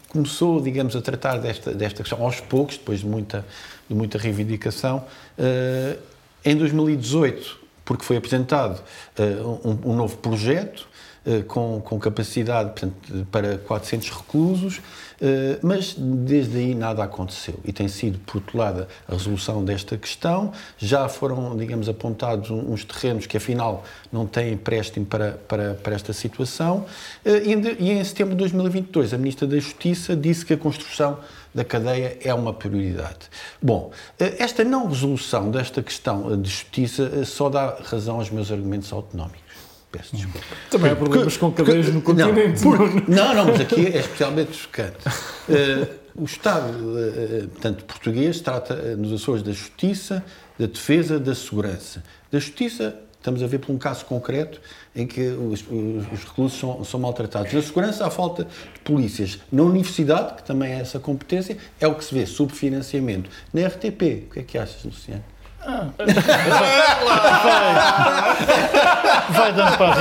[0.10, 3.45] começou, digamos, a tratar desta, desta questão aos poucos, depois de muita,
[3.88, 5.05] de muita reivindicação.
[5.38, 5.97] Eh,
[6.43, 8.82] em 2018, porque foi apresentado
[9.18, 9.24] eh,
[9.64, 10.87] um, um novo projeto
[11.48, 14.82] com, com capacidade portanto, para 400 reclusos,
[15.20, 20.52] eh, mas desde aí nada aconteceu e tem sido protelada a resolução desta questão.
[20.78, 26.14] Já foram, digamos, apontados uns terrenos que afinal não têm empréstimo para, para, para esta
[26.14, 26.86] situação.
[27.26, 27.44] Eh,
[27.80, 31.18] E em, setembro de 2022, a Ministra da Justiça disse que a construção
[31.54, 33.30] da cadeia é uma prioridade.
[33.60, 38.30] Bom, eh, esta não resolução desta questão eh, de justiça eh, só dá razão aos
[38.30, 39.47] meus argumentos autonómicos.
[39.92, 40.46] Peço desculpa.
[40.70, 42.64] Também há problemas com cadeias no continente.
[42.64, 44.98] Não, por- não, não, mas aqui é especialmente chocante.
[45.50, 50.22] Eh, o Estado, eh, portanto, português trata eh, nos Açores da justiça,
[50.60, 52.04] da defesa, da segurança.
[52.30, 54.60] Da justiça estamos a ver por um caso concreto
[54.96, 57.54] em que os, os, os reclusos são, são, maltratados.
[57.54, 59.40] Na segurança, há falta de polícias.
[59.52, 63.30] Na universidade, que também é essa competência, é o que se vê, subfinanciamento.
[63.54, 65.24] Na RTP, o que é que achas, Luciano?
[65.66, 65.88] Ah.
[69.30, 69.93] Vai dando para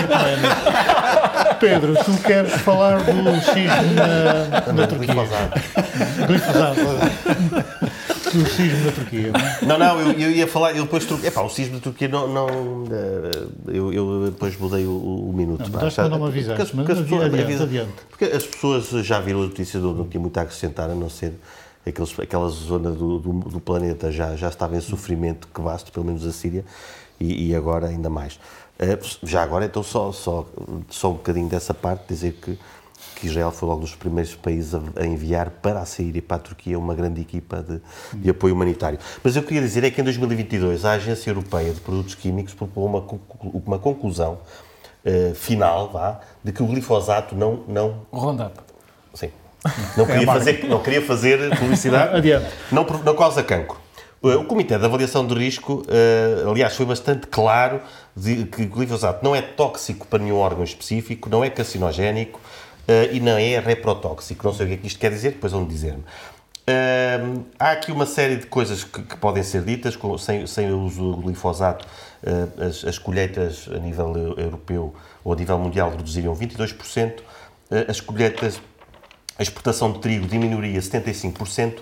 [1.50, 5.14] a Pedro, tu queres falar do cisne na, na Turquia?
[6.26, 6.80] Glifosado.
[8.32, 9.32] do cisne na Turquia.
[9.62, 11.28] Não, não, eu, eu ia falar, eu depois troquei.
[11.28, 12.28] Epá, o cisne da Turquia não.
[12.28, 12.46] não
[12.90, 15.70] eh, eu, eu depois mudei o, o minuto.
[15.70, 17.92] Não, mas não me avisaste, mas adiante, adiante.
[18.08, 21.32] Porque as pessoas já viram a notícia, não tinha muito a acrescentar, a não ser
[21.86, 26.06] aqueles, aquela zona do, do, do, planeta já, já estava em sofrimento que vasto, pelo
[26.06, 26.64] menos a Síria,
[27.20, 28.38] e, e agora ainda mais.
[28.78, 30.46] Eh, já agora, então, só, só,
[30.90, 32.58] só um bocadinho dessa parte, dizer que,
[33.14, 36.36] que Israel foi logo dos primeiros países a, a enviar para a Síria e para
[36.36, 37.80] a Turquia uma grande equipa de,
[38.12, 38.98] de apoio humanitário.
[39.22, 42.86] Mas eu queria dizer é que em 2022 a Agência Europeia de Produtos Químicos propôs
[42.86, 43.06] uma,
[43.64, 44.38] uma conclusão
[45.04, 47.64] uh, final, vá, de que o glifosato não...
[47.66, 48.60] não Roundup.
[49.14, 49.30] Sim,
[49.96, 52.16] não é queria, fazer, não queria fazer publicidade.
[52.16, 52.46] Adiante.
[52.70, 53.86] Não, não causa cancro.
[54.22, 57.80] O Comitê de Avaliação de Risco, uh, aliás, foi bastante claro
[58.16, 63.14] de que o glifosato não é tóxico para nenhum órgão específico, não é carcinogénico uh,
[63.14, 64.44] e não é reprotóxico.
[64.44, 66.02] Não sei o que é que isto quer dizer, depois vão dizer-me.
[66.68, 70.72] Uh, há aqui uma série de coisas que, que podem ser ditas, com, sem, sem
[70.72, 71.86] o uso do glifosato,
[72.58, 74.92] as, as colheitas a nível europeu
[75.22, 77.20] ou a nível mundial reduziriam 22%,
[77.86, 78.60] as colheitas
[79.38, 81.80] a exportação de trigo diminuiria 75%,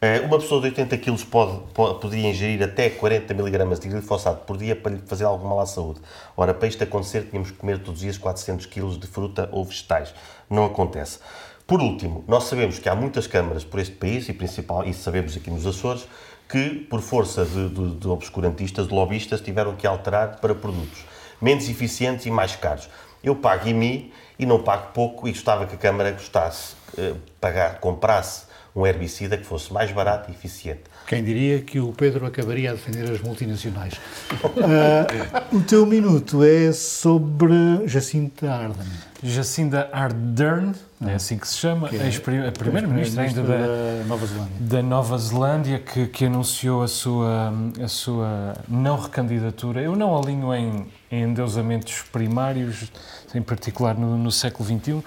[0.00, 4.44] eh, uma pessoa de 80 kg pode, pode, poderia ingerir até 40 mg de glifosato
[4.44, 6.00] por dia para lhe fazer algum mal à saúde.
[6.36, 9.64] Ora, para isto acontecer, tínhamos que comer todos os dias 400 kg de fruta ou
[9.64, 10.14] vegetais.
[10.48, 11.18] Não acontece.
[11.66, 15.36] Por último, nós sabemos que há muitas câmaras por este país, e principal, e sabemos
[15.36, 16.06] aqui nos Açores,
[16.48, 21.04] que, por força de, de, de obscurantistas, de lobistas, tiveram que alterar para produtos
[21.40, 22.88] menos eficientes e mais caros.
[23.22, 27.78] Eu pago mim e não pago pouco e gostava que a Câmara gostasse, eh, pagar,
[27.80, 30.82] comprasse um herbicida que fosse mais barato e eficiente.
[31.06, 33.94] Quem diria que o Pedro acabaria a defender as multinacionais?
[34.42, 38.90] uh, o teu minuto é sobre Jacinta Ardern.
[39.22, 40.72] Jacinda Ardern,
[41.02, 41.16] é ah.
[41.16, 45.18] assim que se chama, que é, a primeira-ministra ainda da, da, Nova Zelândia, da Nova
[45.18, 49.80] Zelândia que, que, anunciou a sua, a sua não recandidatura.
[49.82, 52.90] Eu não alinho em, em endeusamentos primários,
[53.34, 55.04] em particular no, no século XXI,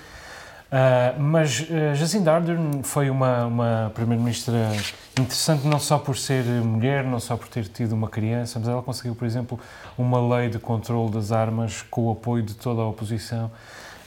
[0.65, 4.71] Uh, mas uh, Jacinda Ardern foi uma, uma primeira-ministra
[5.13, 8.81] interessante não só por ser mulher, não só por ter tido uma criança, mas ela
[8.81, 9.59] conseguiu, por exemplo,
[9.97, 13.51] uma lei de controle das armas com o apoio de toda a oposição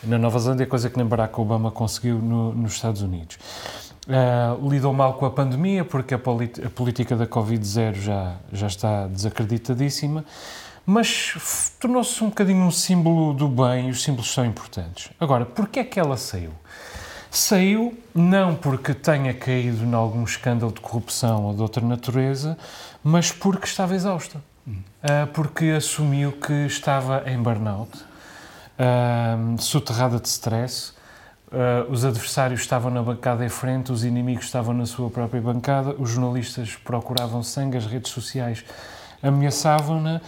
[0.02, 3.38] na Nova Zelândia, coisa que nem Barack Obama conseguiu no, nos Estados Unidos.
[4.06, 9.06] Uh, lidou mal com a pandemia, porque a, a política da Covid-0 já, já está
[9.06, 10.24] desacreditadíssima
[10.90, 15.10] mas tornou-se um bocadinho um símbolo do bem e os símbolos são importantes.
[15.20, 16.50] Agora, porquê é que ela saiu?
[17.30, 22.56] Saiu não porque tenha caído em algum escândalo de corrupção ou de outra natureza,
[23.04, 24.38] mas porque estava exausta.
[24.66, 30.94] Uh, porque assumiu que estava em burnout, uh, soterrada de stress,
[31.52, 35.94] uh, os adversários estavam na bancada em frente, os inimigos estavam na sua própria bancada,
[35.98, 38.64] os jornalistas procuravam sangue, as redes sociais
[39.22, 40.22] ameaçavam-na.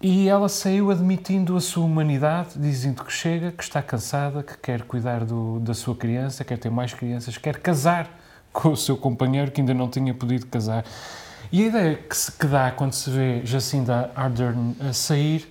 [0.00, 4.82] E ela saiu admitindo a sua humanidade, dizendo que chega, que está cansada, que quer
[4.82, 8.08] cuidar do, da sua criança, quer ter mais crianças, quer casar
[8.52, 10.84] com o seu companheiro que ainda não tinha podido casar.
[11.50, 15.50] E a ideia que, se, que dá quando se vê Jacinda Ardern a sair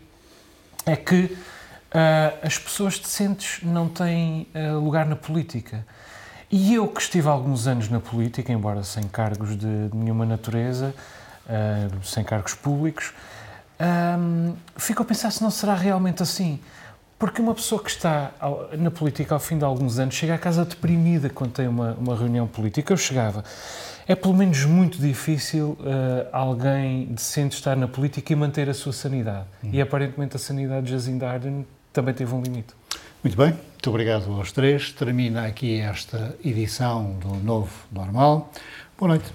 [0.86, 5.86] é que uh, as pessoas decentes não têm uh, lugar na política.
[6.52, 10.94] E eu que estive alguns anos na política, embora sem cargos de, de nenhuma natureza,
[11.46, 13.14] uh, sem cargos públicos,
[13.80, 16.60] um, fico a pensar se não será realmente assim.
[17.18, 18.32] Porque uma pessoa que está
[18.78, 22.16] na política ao fim de alguns anos chega a casa deprimida quando tem uma, uma
[22.16, 22.92] reunião política.
[22.92, 23.44] Eu chegava.
[24.06, 28.92] É pelo menos muito difícil uh, alguém decente estar na política e manter a sua
[28.92, 29.46] sanidade.
[29.64, 29.70] Hum.
[29.72, 32.74] E aparentemente a sanidade de Jacinda Ardern também teve um limite.
[33.24, 34.92] Muito bem, muito obrigado aos três.
[34.92, 38.52] Termina aqui esta edição do Novo Normal.
[39.00, 39.34] Boa noite.